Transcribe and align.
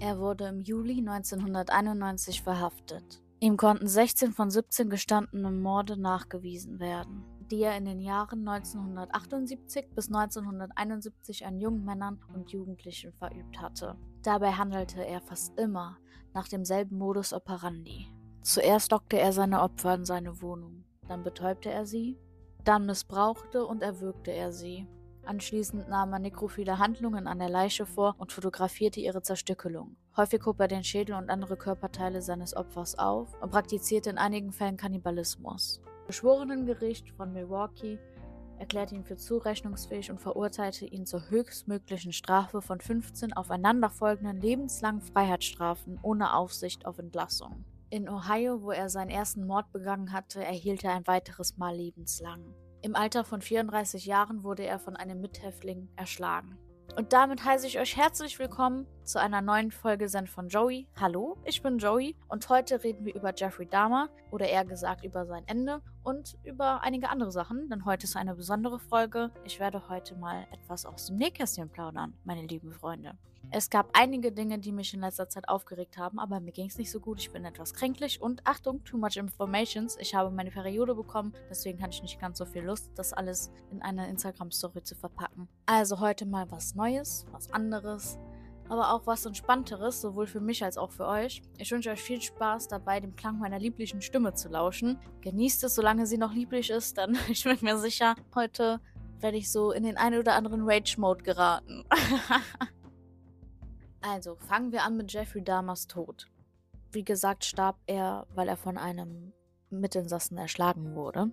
Er 0.00 0.18
wurde 0.18 0.46
im 0.46 0.60
Juli 0.60 0.98
1991 1.06 2.40
verhaftet. 2.40 3.22
Ihm 3.38 3.58
konnten 3.58 3.86
16 3.86 4.32
von 4.32 4.50
17 4.50 4.88
gestandenen 4.88 5.60
Morde 5.60 6.00
nachgewiesen 6.00 6.80
werden, 6.80 7.22
die 7.50 7.60
er 7.60 7.76
in 7.76 7.84
den 7.84 8.00
Jahren 8.00 8.48
1978 8.48 9.90
bis 9.94 10.08
1971 10.08 11.44
an 11.44 11.60
jungen 11.60 11.84
Männern 11.84 12.18
und 12.34 12.50
Jugendlichen 12.50 13.12
verübt 13.12 13.60
hatte. 13.60 13.98
Dabei 14.22 14.52
handelte 14.52 15.04
er 15.04 15.20
fast 15.20 15.58
immer 15.58 15.98
nach 16.32 16.48
demselben 16.48 16.96
Modus 16.96 17.34
operandi. 17.34 18.06
Zuerst 18.40 18.92
lockte 18.92 19.18
er 19.18 19.34
seine 19.34 19.60
Opfer 19.60 19.96
in 19.96 20.06
seine 20.06 20.40
Wohnung, 20.40 20.84
dann 21.08 21.24
betäubte 21.24 21.70
er 21.70 21.84
sie, 21.84 22.18
dann 22.64 22.86
missbrauchte 22.86 23.66
und 23.66 23.82
erwürgte 23.82 24.30
er 24.32 24.50
sie. 24.50 24.88
Anschließend 25.30 25.88
nahm 25.88 26.12
er 26.12 26.18
nekrophile 26.18 26.80
Handlungen 26.80 27.28
an 27.28 27.38
der 27.38 27.48
Leiche 27.48 27.86
vor 27.86 28.16
und 28.18 28.32
fotografierte 28.32 28.98
ihre 28.98 29.22
Zerstückelung. 29.22 29.94
Häufig 30.16 30.44
hob 30.44 30.58
er 30.58 30.66
den 30.66 30.82
Schädel 30.82 31.14
und 31.14 31.30
andere 31.30 31.56
Körperteile 31.56 32.20
seines 32.20 32.56
Opfers 32.56 32.98
auf 32.98 33.40
und 33.40 33.52
praktizierte 33.52 34.10
in 34.10 34.18
einigen 34.18 34.50
Fällen 34.50 34.76
Kannibalismus. 34.76 35.80
Das 35.84 36.16
Geschworenengericht 36.16 37.10
von 37.10 37.32
Milwaukee 37.32 38.00
erklärte 38.58 38.96
ihn 38.96 39.04
für 39.04 39.16
zurechnungsfähig 39.16 40.10
und 40.10 40.20
verurteilte 40.20 40.84
ihn 40.84 41.06
zur 41.06 41.30
höchstmöglichen 41.30 42.12
Strafe 42.12 42.60
von 42.60 42.80
15 42.80 43.32
aufeinanderfolgenden 43.32 44.40
lebenslangen 44.40 45.00
Freiheitsstrafen 45.00 46.00
ohne 46.02 46.34
Aufsicht 46.34 46.86
auf 46.86 46.98
Entlassung. 46.98 47.64
In 47.88 48.08
Ohio, 48.08 48.62
wo 48.62 48.72
er 48.72 48.88
seinen 48.88 49.10
ersten 49.10 49.46
Mord 49.46 49.70
begangen 49.70 50.12
hatte, 50.12 50.44
erhielt 50.44 50.82
er 50.82 50.94
ein 50.94 51.06
weiteres 51.06 51.56
Mal 51.56 51.76
lebenslang. 51.76 52.52
Im 52.82 52.96
Alter 52.96 53.24
von 53.24 53.42
34 53.42 54.06
Jahren 54.06 54.42
wurde 54.42 54.64
er 54.64 54.78
von 54.78 54.96
einem 54.96 55.20
Mithäftling 55.20 55.90
erschlagen. 55.96 56.56
Und 56.96 57.12
damit 57.12 57.44
heiße 57.44 57.66
ich 57.66 57.78
euch 57.78 57.96
herzlich 57.96 58.38
willkommen 58.38 58.86
zu 59.04 59.20
einer 59.20 59.42
neuen 59.42 59.70
Folge 59.70 60.08
Send 60.08 60.30
von 60.30 60.48
Joey. 60.48 60.88
Hallo, 60.98 61.36
ich 61.44 61.62
bin 61.62 61.76
Joey 61.76 62.16
und 62.28 62.48
heute 62.48 62.82
reden 62.82 63.04
wir 63.04 63.14
über 63.14 63.34
Jeffrey 63.36 63.66
Dahmer 63.66 64.08
oder 64.30 64.48
eher 64.48 64.64
gesagt 64.64 65.04
über 65.04 65.26
sein 65.26 65.44
Ende 65.46 65.82
und 66.02 66.38
über 66.42 66.80
einige 66.82 67.10
andere 67.10 67.30
Sachen, 67.30 67.68
denn 67.68 67.84
heute 67.84 68.04
ist 68.04 68.16
eine 68.16 68.34
besondere 68.34 68.78
Folge. 68.80 69.30
Ich 69.44 69.60
werde 69.60 69.88
heute 69.90 70.16
mal 70.16 70.46
etwas 70.50 70.86
aus 70.86 71.06
dem 71.06 71.16
Nähkästchen 71.16 71.68
plaudern, 71.68 72.14
meine 72.24 72.46
lieben 72.46 72.72
Freunde. 72.72 73.12
Es 73.52 73.68
gab 73.68 73.90
einige 73.94 74.30
Dinge, 74.30 74.60
die 74.60 74.70
mich 74.70 74.94
in 74.94 75.00
letzter 75.00 75.28
Zeit 75.28 75.48
aufgeregt 75.48 75.98
haben, 75.98 76.20
aber 76.20 76.38
mir 76.38 76.52
ging 76.52 76.66
es 76.66 76.78
nicht 76.78 76.90
so 76.90 77.00
gut. 77.00 77.18
Ich 77.18 77.32
bin 77.32 77.44
etwas 77.44 77.74
kränklich 77.74 78.22
und 78.22 78.46
Achtung, 78.46 78.84
too 78.84 78.96
much 78.96 79.16
informations. 79.16 79.96
Ich 79.98 80.14
habe 80.14 80.30
meine 80.30 80.52
Periode 80.52 80.94
bekommen, 80.94 81.32
deswegen 81.50 81.82
hatte 81.82 81.94
ich 81.94 82.02
nicht 82.02 82.20
ganz 82.20 82.38
so 82.38 82.46
viel 82.46 82.62
Lust, 82.62 82.92
das 82.94 83.12
alles 83.12 83.50
in 83.72 83.82
eine 83.82 84.08
Instagram-Story 84.08 84.84
zu 84.84 84.94
verpacken. 84.94 85.48
Also 85.66 85.98
heute 85.98 86.26
mal 86.26 86.48
was 86.52 86.76
Neues, 86.76 87.26
was 87.32 87.50
anderes, 87.52 88.20
aber 88.68 88.94
auch 88.94 89.04
was 89.08 89.26
Entspannteres, 89.26 90.00
sowohl 90.00 90.28
für 90.28 90.40
mich 90.40 90.62
als 90.62 90.78
auch 90.78 90.92
für 90.92 91.08
euch. 91.08 91.42
Ich 91.58 91.72
wünsche 91.72 91.90
euch 91.90 92.00
viel 92.00 92.22
Spaß 92.22 92.68
dabei, 92.68 93.00
dem 93.00 93.16
Klang 93.16 93.40
meiner 93.40 93.58
lieblichen 93.58 94.00
Stimme 94.00 94.32
zu 94.32 94.48
lauschen. 94.48 94.96
Genießt 95.22 95.64
es, 95.64 95.74
solange 95.74 96.06
sie 96.06 96.18
noch 96.18 96.32
lieblich 96.32 96.70
ist, 96.70 96.98
dann 96.98 97.18
ich 97.28 97.42
bin 97.42 97.58
mir 97.62 97.78
sicher, 97.78 98.14
heute 98.32 98.80
werde 99.18 99.38
ich 99.38 99.50
so 99.50 99.72
in 99.72 99.82
den 99.82 99.96
einen 99.96 100.20
oder 100.20 100.34
anderen 100.34 100.62
Rage-Mode 100.62 101.24
geraten. 101.24 101.84
Also, 104.02 104.36
fangen 104.36 104.72
wir 104.72 104.82
an 104.82 104.96
mit 104.96 105.12
Jeffrey 105.12 105.42
Dahmers 105.42 105.86
Tod. 105.86 106.26
Wie 106.92 107.04
gesagt, 107.04 107.44
starb 107.44 107.76
er, 107.86 108.26
weil 108.34 108.48
er 108.48 108.56
von 108.56 108.78
einem 108.78 109.32
Mitinsassen 109.70 110.38
erschlagen 110.38 110.94
wurde. 110.94 111.30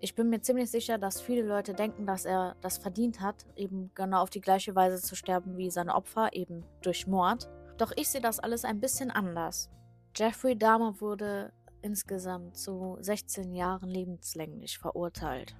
Ich 0.00 0.14
bin 0.14 0.28
mir 0.28 0.40
ziemlich 0.40 0.70
sicher, 0.70 0.98
dass 0.98 1.20
viele 1.20 1.42
Leute 1.42 1.74
denken, 1.74 2.06
dass 2.06 2.24
er 2.24 2.56
das 2.60 2.78
verdient 2.78 3.20
hat, 3.20 3.46
eben 3.56 3.90
genau 3.94 4.22
auf 4.22 4.30
die 4.30 4.40
gleiche 4.40 4.74
Weise 4.74 5.00
zu 5.00 5.14
sterben 5.14 5.56
wie 5.56 5.70
seine 5.70 5.94
Opfer, 5.94 6.32
eben 6.32 6.64
durch 6.82 7.06
Mord. 7.06 7.48
Doch 7.78 7.92
ich 7.96 8.08
sehe 8.08 8.20
das 8.20 8.38
alles 8.38 8.64
ein 8.64 8.80
bisschen 8.80 9.10
anders. 9.10 9.70
Jeffrey 10.14 10.56
Dahmer 10.56 11.00
wurde 11.00 11.52
insgesamt 11.82 12.56
zu 12.56 12.96
16 13.00 13.54
Jahren 13.54 13.88
lebenslänglich 13.88 14.78
verurteilt. 14.78 15.54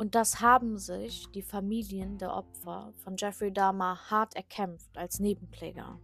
Und 0.00 0.14
das 0.14 0.40
haben 0.40 0.78
sich 0.78 1.30
die 1.32 1.42
Familien 1.42 2.16
der 2.16 2.34
Opfer 2.34 2.94
von 3.04 3.16
Jeffrey 3.18 3.52
Dahmer 3.52 3.98
hart 4.08 4.34
erkämpft 4.34 4.96
als 4.96 5.20
Nebenkläger. 5.20 6.00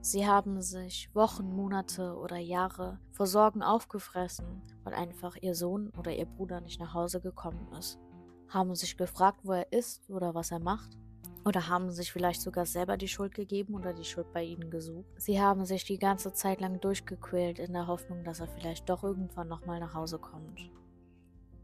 Sie 0.00 0.24
haben 0.24 0.62
sich 0.62 1.12
Wochen, 1.12 1.50
Monate 1.50 2.16
oder 2.16 2.36
Jahre 2.36 3.00
vor 3.10 3.26
Sorgen 3.26 3.60
aufgefressen, 3.60 4.62
weil 4.84 4.94
einfach 4.94 5.34
ihr 5.40 5.56
Sohn 5.56 5.90
oder 5.98 6.14
ihr 6.14 6.26
Bruder 6.26 6.60
nicht 6.60 6.78
nach 6.78 6.94
Hause 6.94 7.20
gekommen 7.20 7.66
ist. 7.76 7.98
Haben 8.46 8.76
sich 8.76 8.96
gefragt, 8.96 9.40
wo 9.42 9.50
er 9.50 9.72
ist 9.72 10.08
oder 10.08 10.36
was 10.36 10.52
er 10.52 10.60
macht. 10.60 10.96
Oder 11.44 11.66
haben 11.66 11.90
sich 11.90 12.12
vielleicht 12.12 12.40
sogar 12.40 12.66
selber 12.66 12.96
die 12.96 13.08
Schuld 13.08 13.34
gegeben 13.34 13.74
oder 13.74 13.94
die 13.94 14.04
Schuld 14.04 14.32
bei 14.32 14.44
ihnen 14.44 14.70
gesucht. 14.70 15.10
Sie 15.16 15.40
haben 15.40 15.64
sich 15.64 15.82
die 15.84 15.98
ganze 15.98 16.34
Zeit 16.34 16.60
lang 16.60 16.80
durchgequält 16.80 17.58
in 17.58 17.72
der 17.72 17.88
Hoffnung, 17.88 18.22
dass 18.22 18.38
er 18.38 18.46
vielleicht 18.46 18.88
doch 18.88 19.02
irgendwann 19.02 19.48
nochmal 19.48 19.80
nach 19.80 19.94
Hause 19.94 20.20
kommt 20.20 20.70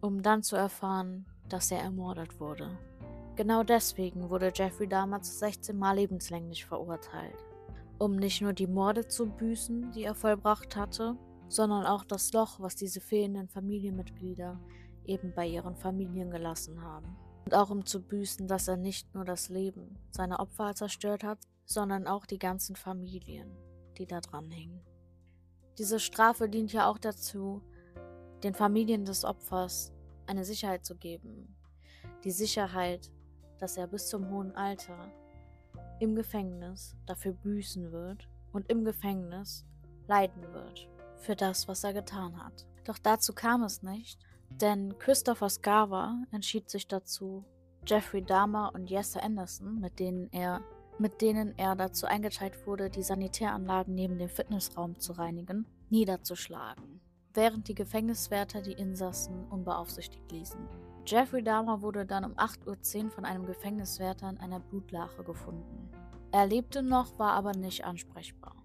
um 0.01 0.23
dann 0.23 0.43
zu 0.43 0.57
erfahren, 0.57 1.27
dass 1.49 1.71
er 1.71 1.81
ermordet 1.81 2.41
wurde. 2.41 2.79
Genau 3.37 3.63
deswegen 3.63 4.31
wurde 4.31 4.53
Jeffrey 4.55 4.89
damals 4.89 5.39
16 5.39 5.77
Mal 5.77 5.97
lebenslänglich 5.97 6.65
verurteilt, 6.65 7.45
um 7.99 8.17
nicht 8.17 8.41
nur 8.41 8.53
die 8.53 8.67
Morde 8.67 9.07
zu 9.07 9.27
büßen, 9.27 9.93
die 9.93 10.05
er 10.05 10.15
vollbracht 10.15 10.77
hatte, 10.77 11.17
sondern 11.49 11.87
auch 11.87 12.05
das 12.05 12.33
Loch, 12.33 12.61
was 12.61 12.75
diese 12.75 13.01
fehlenden 13.01 13.49
Familienmitglieder 13.49 14.59
eben 15.05 15.33
bei 15.35 15.47
ihren 15.47 15.77
Familien 15.77 16.31
gelassen 16.31 16.83
haben. 16.83 17.17
Und 17.45 17.55
auch 17.55 17.71
um 17.71 17.87
zu 17.87 18.03
büßen, 18.03 18.47
dass 18.47 18.69
er 18.69 18.77
nicht 18.77 19.15
nur 19.15 19.25
das 19.25 19.49
Leben 19.49 19.99
seiner 20.11 20.41
Opfer 20.41 20.75
zerstört 20.75 21.25
hat, 21.25 21.39
sondern 21.65 22.07
auch 22.07 22.27
die 22.27 22.39
ganzen 22.39 22.77
Familien, 22.77 23.57
die 23.97 24.07
da 24.07 24.21
dran 24.21 24.51
hingen. 24.51 24.81
Diese 25.79 26.01
Strafe 26.01 26.49
dient 26.49 26.73
ja 26.73 26.91
auch 26.91 26.99
dazu, 26.99 27.63
den 28.43 28.55
Familien 28.55 29.05
des 29.05 29.25
Opfers 29.25 29.93
eine 30.27 30.45
Sicherheit 30.45 30.85
zu 30.85 30.97
geben. 30.97 31.57
Die 32.25 32.31
Sicherheit, 32.31 33.11
dass 33.59 33.77
er 33.77 33.87
bis 33.87 34.09
zum 34.09 34.31
hohen 34.31 34.55
Alter 34.55 35.11
im 36.01 36.15
Gefängnis 36.15 36.97
dafür 37.07 37.33
büßen 37.33 37.91
wird 37.91 38.29
und 38.53 38.71
im 38.71 38.85
Gefängnis 38.85 39.65
leiden 40.07 40.43
wird 40.53 40.89
für 41.17 41.35
das, 41.35 41.67
was 41.67 41.83
er 41.83 41.93
getan 41.93 42.43
hat. 42.43 42.67
Doch 42.85 42.99
dazu 42.99 43.33
kam 43.33 43.63
es 43.65 43.83
nicht, 43.83 44.21
denn 44.51 44.97
Christopher 44.99 45.49
Scarver 45.49 46.23
entschied 46.31 46.71
sich 46.71 46.87
dazu, 46.87 47.45
Jeffrey 47.87 48.23
Dahmer 48.23 48.73
und 48.75 48.89
Jesse 48.89 49.23
Anderson, 49.23 49.81
mit 49.81 49.99
denen 49.99 50.33
er 50.33 50.63
mit 51.01 51.21
denen 51.21 51.57
er 51.57 51.77
dazu 51.77 52.07
eingeteilt 52.07 52.67
wurde, 52.67 52.91
die 52.91 53.05
Sanitäranlagen 53.05 53.95
neben 53.95 54.19
dem 54.19 54.29
Fitnessraum 54.29 54.99
zu 54.99 55.13
reinigen, 55.13 55.65
niederzuschlagen 55.91 57.01
während 57.39 57.69
die 57.69 57.77
Gefängniswärter 57.77 58.63
die 58.63 58.73
Insassen 58.73 59.45
unbeaufsichtigt 59.51 60.33
ließen. 60.33 60.59
Jeffrey 61.07 61.41
Dahmer 61.41 61.83
wurde 61.83 62.05
dann 62.05 62.25
um 62.25 62.33
8.10 62.33 63.05
Uhr 63.05 63.11
von 63.13 63.25
einem 63.25 63.47
Gefängniswärter 63.47 64.29
in 64.29 64.39
einer 64.39 64.59
Blutlache 64.59 65.23
gefunden. 65.23 65.89
Er 66.33 66.47
lebte 66.47 66.83
noch, 66.83 67.17
war 67.17 67.35
aber 67.35 67.53
nicht 67.53 67.85
ansprechbar. 67.85 68.57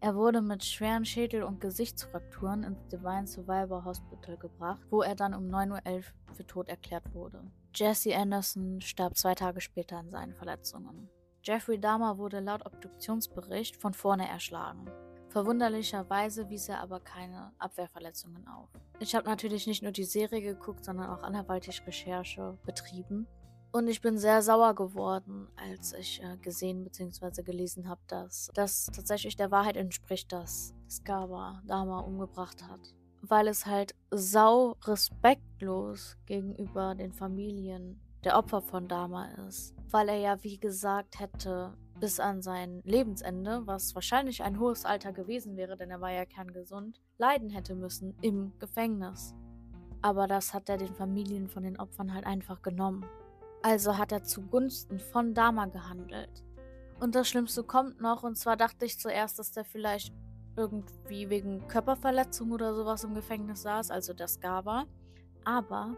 Er 0.00 0.16
wurde 0.16 0.42
mit 0.42 0.64
schweren 0.64 1.04
Schädel- 1.04 1.44
und 1.44 1.60
Gesichtsfrakturen 1.60 2.64
ins 2.64 2.88
Divine 2.88 3.28
Survivor 3.28 3.84
Hospital 3.84 4.36
gebracht, 4.36 4.84
wo 4.90 5.02
er 5.02 5.14
dann 5.14 5.32
um 5.32 5.48
9.11 5.48 5.96
Uhr 5.96 6.34
für 6.34 6.44
tot 6.44 6.68
erklärt 6.68 7.14
wurde. 7.14 7.40
Jesse 7.72 8.16
Anderson 8.16 8.80
starb 8.80 9.16
zwei 9.16 9.36
Tage 9.36 9.60
später 9.60 9.96
an 9.96 10.10
seinen 10.10 10.34
Verletzungen. 10.34 11.08
Jeffrey 11.44 11.78
Dahmer 11.78 12.18
wurde 12.18 12.40
laut 12.40 12.66
Obduktionsbericht 12.66 13.76
von 13.76 13.94
vorne 13.94 14.28
erschlagen. 14.28 14.90
Verwunderlicherweise 15.38 16.50
wies 16.50 16.68
er 16.68 16.80
aber 16.80 16.98
keine 16.98 17.52
Abwehrverletzungen 17.60 18.48
auf. 18.48 18.68
Ich 18.98 19.14
habe 19.14 19.30
natürlich 19.30 19.68
nicht 19.68 19.84
nur 19.84 19.92
die 19.92 20.02
Serie 20.02 20.42
geguckt, 20.42 20.84
sondern 20.84 21.10
auch 21.10 21.22
anderweitig 21.22 21.86
Recherche 21.86 22.58
betrieben. 22.66 23.28
Und 23.70 23.86
ich 23.86 24.00
bin 24.00 24.18
sehr 24.18 24.42
sauer 24.42 24.74
geworden, 24.74 25.46
als 25.54 25.92
ich 25.92 26.20
äh, 26.24 26.38
gesehen 26.38 26.82
bzw. 26.82 27.44
gelesen 27.44 27.88
habe, 27.88 28.00
dass 28.08 28.50
das 28.54 28.86
tatsächlich 28.86 29.36
der 29.36 29.52
Wahrheit 29.52 29.76
entspricht, 29.76 30.32
dass 30.32 30.74
Skaba 30.90 31.62
Dama 31.64 32.00
umgebracht 32.00 32.64
hat. 32.68 32.92
Weil 33.22 33.46
es 33.46 33.64
halt 33.64 33.94
sau 34.10 34.72
respektlos 34.86 36.16
gegenüber 36.26 36.96
den 36.96 37.12
Familien 37.12 38.00
der 38.24 38.36
Opfer 38.36 38.60
von 38.60 38.88
Dama 38.88 39.26
ist. 39.46 39.72
Weil 39.88 40.08
er 40.08 40.18
ja, 40.18 40.42
wie 40.42 40.58
gesagt, 40.58 41.20
hätte 41.20 41.78
bis 42.00 42.20
an 42.20 42.42
sein 42.42 42.80
Lebensende, 42.84 43.66
was 43.66 43.94
wahrscheinlich 43.94 44.42
ein 44.42 44.58
hohes 44.58 44.84
Alter 44.84 45.12
gewesen 45.12 45.56
wäre, 45.56 45.76
denn 45.76 45.90
er 45.90 46.00
war 46.00 46.12
ja 46.12 46.24
kerngesund, 46.24 47.00
leiden 47.18 47.50
hätte 47.50 47.74
müssen 47.74 48.14
im 48.22 48.52
Gefängnis. 48.58 49.34
Aber 50.00 50.26
das 50.26 50.54
hat 50.54 50.68
er 50.68 50.76
den 50.76 50.94
Familien 50.94 51.48
von 51.48 51.64
den 51.64 51.78
Opfern 51.78 52.14
halt 52.14 52.24
einfach 52.26 52.62
genommen. 52.62 53.04
Also 53.62 53.98
hat 53.98 54.12
er 54.12 54.22
zugunsten 54.22 54.98
von 55.00 55.34
Dama 55.34 55.66
gehandelt. 55.66 56.44
Und 57.00 57.14
das 57.14 57.28
Schlimmste 57.28 57.64
kommt 57.64 58.00
noch, 58.00 58.22
und 58.22 58.36
zwar 58.36 58.56
dachte 58.56 58.84
ich 58.84 58.98
zuerst, 58.98 59.38
dass 59.38 59.50
der 59.50 59.64
vielleicht 59.64 60.12
irgendwie 60.56 61.30
wegen 61.30 61.66
Körperverletzung 61.68 62.50
oder 62.50 62.74
sowas 62.74 63.04
im 63.04 63.14
Gefängnis 63.14 63.62
saß, 63.62 63.90
also 63.90 64.12
Ska 64.26 64.64
war. 64.64 64.86
Aber 65.44 65.96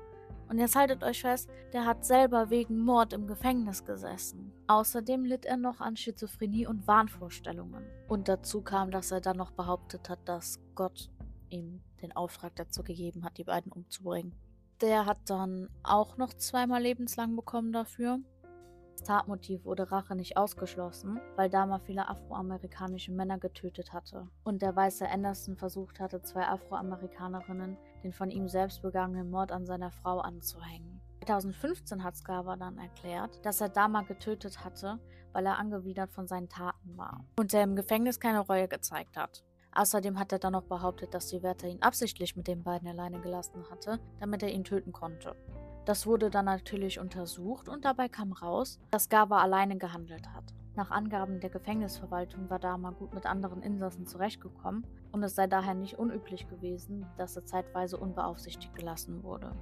Und 0.51 0.59
jetzt 0.59 0.75
haltet 0.75 1.05
euch 1.05 1.21
fest, 1.21 1.49
der 1.73 1.87
hat 1.87 2.05
selber 2.05 2.51
wegen 2.51 2.81
Mord 2.81 3.13
im 3.13 3.29
Gefängnis 3.29 3.85
gesessen. 3.85 4.53
Außerdem 4.67 5.25
litt 5.25 5.45
er 5.45 5.57
noch 5.57 5.81
an 5.81 5.97
Schizophrenie 5.97 6.67
und 6.67 6.89
Wahnvorstellungen. 6.89 7.85
Und 8.09 8.29
dazu 8.29 8.61
kam, 8.61 8.91
dass 8.91 9.13
er 9.13 9.21
dann 9.21 9.37
noch 9.37 9.53
behauptet 9.53 10.09
hat, 10.09 10.19
dass 10.25 10.59
Gott 10.75 11.09
ihm 11.51 11.81
den 12.03 12.17
Auftrag 12.17 12.57
dazu 12.57 12.83
gegeben 12.83 13.25
hat, 13.25 13.39
die 13.39 13.45
beiden 13.45 13.71
umzubringen. 13.71 14.35
Der 14.81 15.07
hat 15.07 15.19
dann 15.27 15.69
auch 15.85 16.17
noch 16.17 16.35
zweimal 16.35 16.83
lebenslang 16.83 17.37
bekommen 17.37 17.73
dafür. 17.73 18.19
Tatmotiv 19.03 19.65
wurde 19.65 19.91
Rache 19.91 20.15
nicht 20.15 20.37
ausgeschlossen, 20.37 21.21
weil 21.37 21.51
Dama 21.51 21.79
viele 21.79 22.09
afroamerikanische 22.09 23.13
Männer 23.13 23.39
getötet 23.39 23.93
hatte 23.93 24.29
und 24.45 24.63
der 24.63 24.75
weiße 24.75 25.09
Anderson 25.09 25.57
versucht 25.57 26.01
hatte, 26.01 26.23
zwei 26.23 26.47
Afroamerikanerinnen 26.47 27.77
den 28.03 28.13
von 28.13 28.31
ihm 28.31 28.49
selbst 28.49 28.83
begangenen 28.83 29.31
Mord 29.31 29.53
an 29.53 29.67
seiner 29.67 29.91
Frau 29.91 30.21
anzuhängen. 30.21 31.01
2015 31.27 32.03
hat 32.03 32.17
Scarver 32.17 32.57
dann 32.57 32.79
erklärt, 32.79 33.45
dass 33.45 33.61
er 33.61 33.69
Dama 33.69 34.03
getötet 34.03 34.65
hatte, 34.65 34.99
weil 35.33 35.47
er 35.47 35.59
angewidert 35.59 36.11
von 36.11 36.27
seinen 36.27 36.49
Taten 36.49 36.97
war 36.97 37.25
und 37.39 37.53
er 37.55 37.63
im 37.63 37.77
Gefängnis 37.77 38.19
keine 38.21 38.41
Reue 38.41 38.69
gezeigt 38.69 39.17
hat. 39.17 39.45
Außerdem 39.73 40.19
hat 40.19 40.33
er 40.33 40.39
dann 40.41 40.53
noch 40.53 40.65
behauptet, 40.65 41.15
dass 41.15 41.29
die 41.29 41.43
Wärter 41.43 41.69
ihn 41.69 41.83
absichtlich 41.83 42.37
mit 42.37 42.49
den 42.49 42.65
beiden 42.65 42.89
alleine 42.89 43.21
gelassen 43.21 43.65
hatte, 43.71 44.01
damit 44.19 44.43
er 44.43 44.51
ihn 44.51 44.65
töten 44.65 44.93
konnte. 44.93 45.37
Das 45.85 46.07
wurde 46.07 46.31
dann 46.31 46.45
natürlich 46.45 47.01
untersucht 47.01 47.69
und 47.69 47.85
dabei 47.85 48.09
kam 48.09 48.33
raus, 48.33 48.79
dass 48.91 49.09
Gava 49.09 49.41
alleine 49.41 49.79
gehandelt 49.79 50.29
hat. 50.35 50.45
Nach 50.77 50.91
Angaben 50.91 51.41
der 51.41 51.51
Gefängnisverwaltung 51.51 52.49
war 52.49 52.59
Dama 52.59 52.91
gut 52.91 53.13
mit 53.13 53.27
anderen 53.27 53.63
Insassen 53.63 54.07
zurechtgekommen 54.07 54.87
und 55.13 55.23
es 55.23 55.35
sei 55.35 55.47
daher 55.47 55.75
nicht 55.75 55.99
unüblich 55.99 56.49
gewesen, 56.49 57.07
dass 57.17 57.37
er 57.37 57.45
zeitweise 57.45 57.97
unbeaufsichtigt 57.97 58.75
gelassen 58.75 59.23
wurde. 59.23 59.53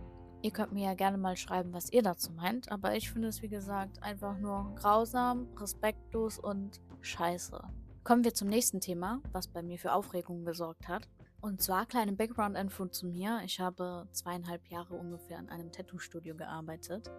Ihr 0.43 0.53
könnt 0.53 0.73
mir 0.73 0.85
ja 0.85 0.95
gerne 0.95 1.19
mal 1.19 1.37
schreiben, 1.37 1.73
was 1.73 1.93
ihr 1.93 2.03
dazu 2.03 2.31
meint, 2.33 2.71
aber 2.71 2.95
ich 2.95 3.11
finde 3.11 3.29
es 3.29 3.43
wie 3.43 3.49
gesagt 3.49 4.03
einfach 4.03 4.39
nur 4.39 4.75
grausam, 4.77 5.49
respektlos 5.57 6.39
und 6.39 6.81
scheiße. 7.01 7.61
Kommen 8.05 8.25
wir 8.25 8.35
zum 8.35 8.49
nächsten 8.49 8.81
Thema, 8.81 9.21
was 9.33 9.49
bei 9.49 9.63
mir 9.63 9.79
für 9.79 9.93
Aufregung 9.93 10.45
gesorgt 10.45 10.87
hat. 10.89 11.09
Und 11.41 11.63
zwar 11.63 11.87
kleine 11.87 12.13
Background-Info 12.13 12.87
zu 12.87 13.07
mir. 13.07 13.41
Ich 13.45 13.61
habe 13.61 14.09
zweieinhalb 14.11 14.67
Jahre 14.69 14.95
ungefähr 14.95 15.39
in 15.39 15.49
einem 15.49 15.71
Tattoo-Studio 15.71 16.35
gearbeitet. 16.35 17.11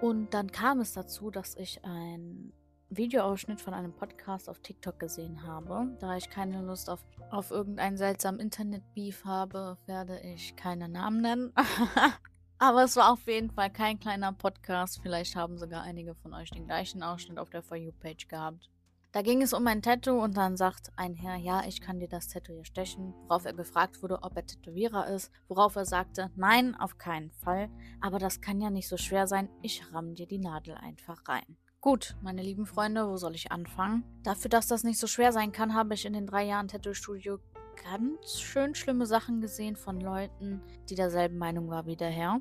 Und 0.00 0.34
dann 0.34 0.50
kam 0.50 0.80
es 0.80 0.92
dazu, 0.92 1.30
dass 1.30 1.56
ich 1.56 1.84
ein 1.84 2.52
Videoausschnitt 2.90 3.60
von 3.60 3.72
einem 3.72 3.94
Podcast 3.94 4.50
auf 4.50 4.58
TikTok 4.60 4.98
gesehen 4.98 5.42
habe. 5.46 5.96
Da 6.00 6.16
ich 6.16 6.28
keine 6.28 6.60
Lust 6.60 6.90
auf, 6.90 7.04
auf 7.30 7.50
irgendeinen 7.50 7.96
seltsamen 7.96 8.40
Internet-Beef 8.40 9.24
habe, 9.24 9.78
werde 9.86 10.20
ich 10.20 10.54
keine 10.56 10.88
Namen 10.88 11.22
nennen. 11.22 11.52
Aber 12.58 12.84
es 12.84 12.96
war 12.96 13.12
auf 13.12 13.26
jeden 13.26 13.50
Fall 13.50 13.70
kein 13.70 13.98
kleiner 13.98 14.32
Podcast. 14.32 15.00
Vielleicht 15.02 15.34
haben 15.34 15.56
sogar 15.56 15.82
einige 15.82 16.14
von 16.14 16.34
euch 16.34 16.50
den 16.50 16.66
gleichen 16.66 17.02
Ausschnitt 17.02 17.38
auf 17.38 17.50
der 17.50 17.62
For 17.62 17.76
You-Page 17.76 18.28
gehabt. 18.28 18.70
Da 19.12 19.20
ging 19.20 19.42
es 19.42 19.52
um 19.52 19.66
ein 19.66 19.82
Tattoo 19.82 20.22
und 20.22 20.38
dann 20.38 20.56
sagt 20.56 20.90
ein 20.96 21.14
Herr, 21.14 21.36
ja, 21.36 21.64
ich 21.68 21.82
kann 21.82 22.00
dir 22.00 22.08
das 22.08 22.28
Tattoo 22.28 22.54
hier 22.54 22.64
stechen, 22.64 23.12
worauf 23.28 23.44
er 23.44 23.52
gefragt 23.52 24.02
wurde, 24.02 24.22
ob 24.22 24.34
er 24.36 24.46
Tätowierer 24.46 25.06
ist, 25.08 25.30
worauf 25.48 25.76
er 25.76 25.84
sagte, 25.84 26.30
nein, 26.34 26.74
auf 26.74 26.96
keinen 26.96 27.30
Fall, 27.30 27.68
aber 28.00 28.18
das 28.18 28.40
kann 28.40 28.62
ja 28.62 28.70
nicht 28.70 28.88
so 28.88 28.96
schwer 28.96 29.26
sein, 29.26 29.50
ich 29.60 29.84
ramm 29.92 30.14
dir 30.14 30.26
die 30.26 30.38
Nadel 30.38 30.76
einfach 30.76 31.28
rein. 31.28 31.58
Gut, 31.82 32.16
meine 32.22 32.42
lieben 32.42 32.64
Freunde, 32.64 33.06
wo 33.06 33.18
soll 33.18 33.34
ich 33.34 33.52
anfangen? 33.52 34.02
Dafür, 34.22 34.48
dass 34.48 34.66
das 34.66 34.82
nicht 34.82 34.98
so 34.98 35.06
schwer 35.06 35.32
sein 35.32 35.52
kann, 35.52 35.74
habe 35.74 35.92
ich 35.92 36.06
in 36.06 36.14
den 36.14 36.26
drei 36.26 36.44
Jahren 36.44 36.68
Tattoo-Studio 36.68 37.38
ganz 37.84 38.40
schön 38.40 38.74
schlimme 38.74 39.04
Sachen 39.04 39.42
gesehen 39.42 39.76
von 39.76 40.00
Leuten, 40.00 40.62
die 40.88 40.94
derselben 40.94 41.36
Meinung 41.36 41.68
war 41.68 41.84
wie 41.84 41.96
der 41.96 42.10
Herr. 42.10 42.40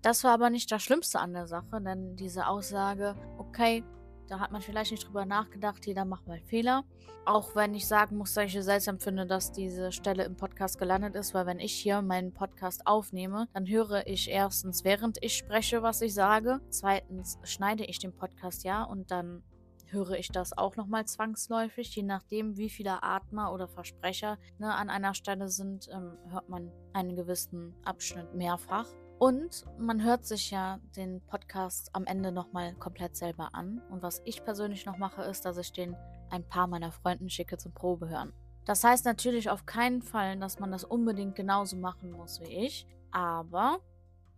Das 0.00 0.22
war 0.22 0.30
aber 0.32 0.50
nicht 0.50 0.70
das 0.70 0.82
Schlimmste 0.82 1.18
an 1.18 1.32
der 1.32 1.48
Sache, 1.48 1.80
denn 1.80 2.14
diese 2.14 2.46
Aussage, 2.46 3.16
okay, 3.38 3.82
da 4.28 4.40
hat 4.40 4.52
man 4.52 4.62
vielleicht 4.62 4.90
nicht 4.90 5.06
drüber 5.06 5.24
nachgedacht, 5.24 5.86
jeder 5.86 6.04
macht 6.04 6.26
mal 6.26 6.40
Fehler. 6.40 6.84
Auch 7.26 7.54
wenn 7.56 7.74
ich 7.74 7.86
sagen 7.86 8.16
muss, 8.16 8.34
dass 8.34 8.44
ich 8.46 8.54
es 8.56 8.66
seltsam 8.66 8.98
finde, 9.00 9.26
dass 9.26 9.52
diese 9.52 9.92
Stelle 9.92 10.24
im 10.24 10.36
Podcast 10.36 10.78
gelandet 10.78 11.14
ist, 11.14 11.32
weil 11.32 11.46
wenn 11.46 11.58
ich 11.58 11.72
hier 11.72 12.02
meinen 12.02 12.34
Podcast 12.34 12.86
aufnehme, 12.86 13.48
dann 13.54 13.66
höre 13.66 14.06
ich 14.06 14.30
erstens, 14.30 14.84
während 14.84 15.18
ich 15.22 15.36
spreche, 15.36 15.82
was 15.82 16.02
ich 16.02 16.12
sage. 16.12 16.60
Zweitens 16.68 17.38
schneide 17.42 17.84
ich 17.84 17.98
den 17.98 18.14
Podcast 18.14 18.64
ja 18.64 18.82
und 18.82 19.10
dann 19.10 19.42
höre 19.86 20.18
ich 20.18 20.28
das 20.28 20.56
auch 20.56 20.76
nochmal 20.76 21.06
zwangsläufig. 21.06 21.94
Je 21.94 22.02
nachdem, 22.02 22.56
wie 22.56 22.68
viele 22.68 23.02
Atmer 23.02 23.52
oder 23.52 23.68
Versprecher 23.68 24.38
ne, 24.58 24.74
an 24.74 24.90
einer 24.90 25.14
Stelle 25.14 25.48
sind, 25.48 25.88
ähm, 25.92 26.18
hört 26.28 26.48
man 26.48 26.70
einen 26.92 27.16
gewissen 27.16 27.74
Abschnitt 27.84 28.34
mehrfach. 28.34 28.86
Und 29.18 29.64
man 29.78 30.02
hört 30.02 30.26
sich 30.26 30.50
ja 30.50 30.80
den 30.96 31.20
Podcast 31.20 31.90
am 31.94 32.04
Ende 32.04 32.32
nochmal 32.32 32.74
komplett 32.74 33.16
selber 33.16 33.54
an. 33.54 33.80
Und 33.90 34.02
was 34.02 34.20
ich 34.24 34.44
persönlich 34.44 34.86
noch 34.86 34.98
mache, 34.98 35.22
ist, 35.22 35.44
dass 35.44 35.56
ich 35.56 35.72
den 35.72 35.96
ein 36.30 36.46
paar 36.46 36.66
meiner 36.66 36.92
Freunden 36.92 37.30
schicke 37.30 37.56
zum 37.56 37.72
Probehören. 37.72 38.32
Das 38.64 38.82
heißt 38.82 39.04
natürlich 39.04 39.50
auf 39.50 39.66
keinen 39.66 40.02
Fall, 40.02 40.38
dass 40.38 40.58
man 40.58 40.72
das 40.72 40.84
unbedingt 40.84 41.36
genauso 41.36 41.76
machen 41.76 42.10
muss 42.10 42.40
wie 42.40 42.66
ich. 42.66 42.86
Aber 43.10 43.78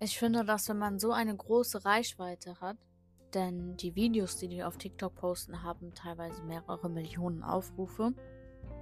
ich 0.01 0.19
finde, 0.19 0.45
dass 0.45 0.69
wenn 0.69 0.79
man 0.79 0.99
so 0.99 1.13
eine 1.13 1.35
große 1.35 1.85
Reichweite 1.85 2.61
hat, 2.61 2.77
denn 3.35 3.77
die 3.77 3.95
Videos, 3.95 4.37
die 4.37 4.49
die 4.49 4.63
auf 4.63 4.77
TikTok 4.77 5.15
posten, 5.15 5.63
haben 5.63 5.95
teilweise 5.95 6.43
mehrere 6.43 6.89
Millionen 6.89 7.43
Aufrufe, 7.43 8.13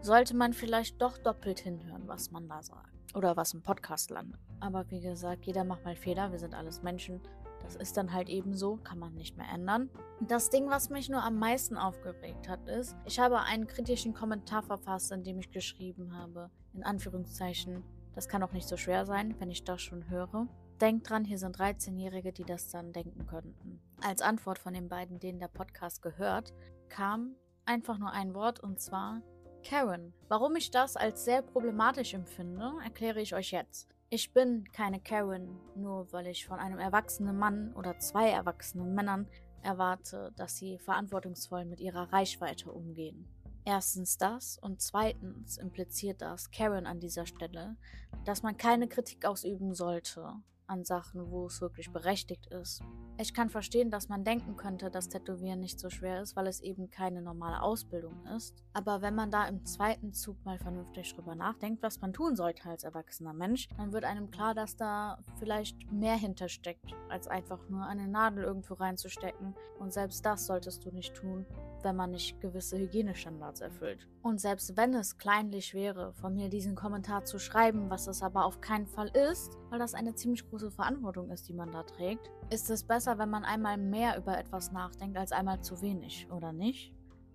sollte 0.05 0.37
man 0.37 0.53
vielleicht 0.53 1.01
doch 1.01 1.17
doppelt 1.17 1.61
hinhören, 1.61 2.06
was 2.06 2.31
man 2.31 2.47
da 2.47 2.62
sagt. 2.62 2.93
Oder 3.15 3.37
was 3.37 3.55
im 3.55 3.62
Podcast 3.62 4.11
landet. 4.11 4.39
Aber 4.61 4.91
wie 4.91 5.01
gesagt, 5.01 5.47
jeder 5.47 5.65
macht 5.65 5.85
mal 5.85 5.97
Fehler. 5.97 6.31
Wir 6.31 6.39
sind 6.39 6.55
alles 6.55 6.83
Menschen. 6.83 7.21
Das 7.62 7.77
ist 7.77 7.97
dann 7.97 8.12
halt 8.12 8.29
eben 8.29 8.55
so, 8.55 8.77
kann 8.77 8.99
man 8.99 9.15
nicht 9.15 9.39
mehr 9.39 9.49
ändern. 9.49 9.89
Das 10.21 10.51
Ding, 10.51 10.69
was 10.69 10.91
mich 10.91 11.09
nur 11.09 11.23
am 11.23 11.39
meisten 11.39 11.79
aufgeregt 11.79 12.49
hat, 12.49 12.69
ist, 12.69 12.95
ich 13.06 13.19
habe 13.19 13.41
einen 13.41 13.67
kritischen 13.67 14.12
Kommentar 14.12 14.62
verfasst, 14.62 15.11
in 15.12 15.25
dem 15.25 15.39
ich 15.39 15.51
geschrieben 15.51 16.15
habe, 16.15 16.50
in 16.75 16.85
Anführungszeichen, 16.85 17.83
das 18.15 18.29
kann 18.29 18.43
auch 18.43 18.53
nicht 18.53 18.69
so 18.69 18.77
schwer 18.77 19.07
sein, 19.07 19.35
wenn 19.39 19.50
ich 19.50 19.65
das 19.65 19.81
schon 19.81 20.11
höre. 20.11 20.47
Denkt 20.83 21.09
dran, 21.09 21.25
hier 21.25 21.39
sind 21.39 21.59
13-Jährige, 21.59 22.33
die 22.33 22.45
das 22.45 22.69
dann 22.69 22.93
denken 22.93 23.27
könnten. 23.27 23.81
Als 24.03 24.21
Antwort 24.21 24.59
von 24.59 24.75
den 24.75 24.91
beiden, 24.91 25.19
denen 25.19 25.39
der 25.39 25.49
Podcast 25.49 26.03
gehört, 26.03 26.53
kam 26.91 27.37
einfach 27.65 27.99
nur 27.99 28.11
ein 28.11 28.35
Wort 28.35 28.61
und 28.61 28.79
zwar 28.81 29.23
Karen. 29.64 30.12
Warum 30.28 30.55
ich 30.56 30.70
das 30.70 30.96
als 30.96 31.25
sehr 31.25 31.43
problematisch 31.43 32.14
empfinde, 32.14 32.72
erkläre 32.84 33.20
ich 33.20 33.34
euch 33.34 33.50
jetzt. 33.50 33.88
Ich 34.11 34.32
bin 34.32 34.70
keine 34.72 35.00
Karen, 35.00 35.58
nur 35.75 36.12
weil 36.12 36.28
ich 36.28 36.46
von 36.46 36.61
einem 36.61 36.78
erwachsenen 36.78 37.37
Mann 37.37 37.75
oder 37.75 37.99
zwei 37.99 38.31
erwachsenen 38.31 38.94
Männern 38.94 39.26
erwarte, 39.62 40.32
dass 40.37 40.58
sie 40.58 40.78
verantwortungsvoll 40.78 41.64
mit 41.64 41.81
ihrer 41.81 42.12
Reichweite 42.12 42.70
umgehen. 42.70 43.26
Erstens 43.64 44.18
das 44.18 44.59
und 44.59 44.83
zweitens 44.83 45.56
impliziert 45.56 46.21
das 46.21 46.50
Karen 46.50 46.87
an 46.87 47.00
dieser 47.00 47.25
Stelle, 47.25 47.76
dass 48.26 48.42
man 48.42 48.59
keine 48.59 48.88
Kritik 48.88 49.25
ausüben 49.25 49.75
sollte, 49.75 50.35
an 50.66 50.85
Sachen, 50.85 51.30
wo 51.30 51.47
es 51.47 51.61
wirklich 51.61 51.92
berechtigt 51.92 52.47
ist. 52.47 52.83
Ich 53.16 53.33
kann 53.33 53.49
verstehen, 53.49 53.90
dass 53.90 54.09
man 54.09 54.25
denken 54.25 54.56
könnte, 54.56 54.90
dass 54.90 55.09
Tätowieren 55.09 55.61
nicht 55.61 55.78
so 55.78 55.88
schwer 55.88 56.21
ist, 56.21 56.35
weil 56.35 56.47
es 56.47 56.61
eben 56.61 56.90
keine 56.90 57.23
normale 57.23 57.62
Ausbildung 57.62 58.25
ist. 58.37 58.64
Aber 58.73 59.02
wenn 59.02 59.14
man 59.14 59.30
da 59.30 59.47
im 59.47 59.64
zweiten 59.64 60.12
Zug 60.12 60.44
mal 60.44 60.59
vernünftig 60.59 61.14
drüber 61.14 61.35
nachdenkt, 61.35 61.83
was 61.83 62.00
man 62.00 62.12
tun 62.12 62.35
sollte 62.35 62.68
als 62.68 62.83
erwachsener 62.83 63.33
Mensch, 63.33 63.68
dann 63.76 63.92
wird 63.92 64.04
einem 64.04 64.30
klar, 64.30 64.54
dass 64.54 64.76
da 64.76 65.18
vielleicht 65.38 65.92
mehr 65.92 66.16
hintersteckt, 66.16 66.92
als 67.09 67.28
einfach 67.28 67.68
nur 67.68 67.87
eine 67.87 68.09
Nadel 68.09 68.44
irgendwo 68.44 68.75
reinzustecken. 68.75 69.54
Und 69.78 69.92
selbst 69.92 70.26
das 70.26 70.47
solltest 70.47 70.85
du 70.85 70.90
nicht 70.90 71.14
tun, 71.14 71.47
wenn 71.85 71.97
man 71.97 72.11
nicht 72.11 72.41
gewisse 72.41 72.79
Hygienestandards 72.79 73.61
erfüllt. 73.61 74.09
Und 74.23 74.41
selbst 74.41 74.76
wenn 74.76 74.95
es 74.95 75.19
kleinlich 75.19 75.75
wäre, 75.75 76.12
von 76.14 76.35
mir 76.35 76.49
diesen 76.49 76.75
Kommentar 76.75 77.25
zu 77.25 77.38
schreiben, 77.38 77.91
was 77.91 78.07
es 78.07 78.23
aber 78.23 78.47
auf 78.47 78.61
keinen 78.61 78.87
Fall 78.87 79.09
ist, 79.09 79.57
weil 79.71 79.79
das 79.79 79.95
eine 79.95 80.14
ziemlich 80.14 80.49
große 80.49 80.71
Verantwortung 80.71 81.31
ist, 81.31 81.49
die 81.49 81.53
man 81.53 81.71
da 81.71 81.83
trägt, 81.83 82.31
ist 82.50 82.71
es 82.71 82.83
besser, 82.83 83.19
wenn 83.19 83.31
man 83.31 83.45
einmal 83.45 83.76
mehr 83.76 84.17
über 84.17 84.38
etwas 84.38 84.73
nachdenkt, 84.73 85.17
als 85.17 85.33
einmal 85.33 85.61
zu 85.61 85.81
wenig, 85.83 86.26
oder 86.33 86.53
nicht? 86.53 86.93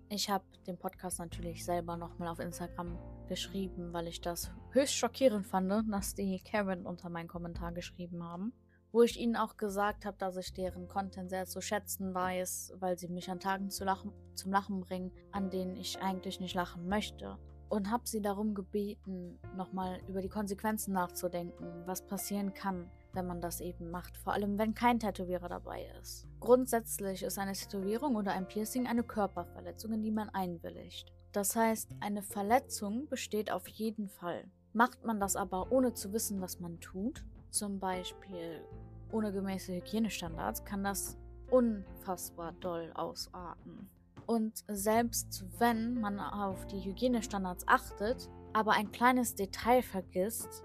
Ich 0.08 0.28
habe 0.28 0.44
den 0.66 0.76
Podcast 0.76 1.20
natürlich 1.20 1.64
selber 1.64 1.96
nochmal 1.96 2.28
auf 2.28 2.40
Instagram 2.40 2.98
geschrieben, 3.28 3.92
weil 3.92 4.08
ich 4.08 4.20
das 4.20 4.50
höchst 4.72 4.94
schockierend 4.94 5.46
fand, 5.46 5.70
dass 5.92 6.14
die 6.14 6.40
Karen 6.40 6.84
unter 6.84 7.08
meinen 7.08 7.28
Kommentar 7.28 7.70
geschrieben 7.72 8.24
haben 8.24 8.52
wo 8.92 9.02
ich 9.02 9.18
ihnen 9.18 9.36
auch 9.36 9.56
gesagt 9.56 10.04
habe, 10.04 10.16
dass 10.18 10.36
ich 10.36 10.52
deren 10.52 10.88
Content 10.88 11.30
sehr 11.30 11.46
zu 11.46 11.60
schätzen 11.60 12.14
weiß, 12.14 12.74
weil 12.78 12.98
sie 12.98 13.08
mich 13.08 13.30
an 13.30 13.40
Tagen 13.40 13.70
zu 13.70 13.84
lachen, 13.84 14.12
zum 14.34 14.52
Lachen 14.52 14.80
bringen, 14.80 15.12
an 15.32 15.50
denen 15.50 15.76
ich 15.76 16.00
eigentlich 16.00 16.40
nicht 16.40 16.54
lachen 16.54 16.88
möchte. 16.88 17.38
Und 17.68 17.90
habe 17.90 18.02
sie 18.06 18.20
darum 18.20 18.54
gebeten, 18.54 19.38
nochmal 19.56 20.00
über 20.08 20.20
die 20.20 20.28
Konsequenzen 20.28 20.92
nachzudenken, 20.92 21.86
was 21.86 22.04
passieren 22.04 22.52
kann, 22.52 22.90
wenn 23.12 23.26
man 23.26 23.40
das 23.40 23.60
eben 23.60 23.90
macht, 23.90 24.16
vor 24.16 24.32
allem 24.32 24.58
wenn 24.58 24.74
kein 24.74 24.98
Tätowierer 24.98 25.48
dabei 25.48 25.86
ist. 26.00 26.26
Grundsätzlich 26.40 27.22
ist 27.22 27.38
eine 27.38 27.52
Tätowierung 27.52 28.16
oder 28.16 28.32
ein 28.32 28.48
Piercing 28.48 28.88
eine 28.88 29.04
Körperverletzung, 29.04 29.92
in 29.92 30.02
die 30.02 30.10
man 30.10 30.30
einwilligt. 30.30 31.12
Das 31.32 31.54
heißt, 31.54 31.94
eine 32.00 32.22
Verletzung 32.22 33.06
besteht 33.08 33.52
auf 33.52 33.68
jeden 33.68 34.08
Fall. 34.08 34.50
Macht 34.72 35.04
man 35.04 35.18
das 35.18 35.36
aber 35.36 35.72
ohne 35.72 35.94
zu 35.94 36.12
wissen, 36.12 36.40
was 36.40 36.60
man 36.60 36.78
tut, 36.80 37.24
zum 37.50 37.80
Beispiel 37.80 38.64
ohne 39.12 39.32
gemäße 39.32 39.74
Hygienestandards 39.74 40.64
kann 40.64 40.84
das 40.84 41.18
unfassbar 41.50 42.52
doll 42.60 42.92
ausarten. 42.94 43.90
Und 44.26 44.62
selbst 44.68 45.44
wenn 45.58 46.00
man 46.00 46.20
auf 46.20 46.66
die 46.68 46.80
Hygienestandards 46.80 47.66
achtet, 47.66 48.30
aber 48.52 48.72
ein 48.72 48.92
kleines 48.92 49.34
Detail 49.34 49.82
vergisst, 49.82 50.64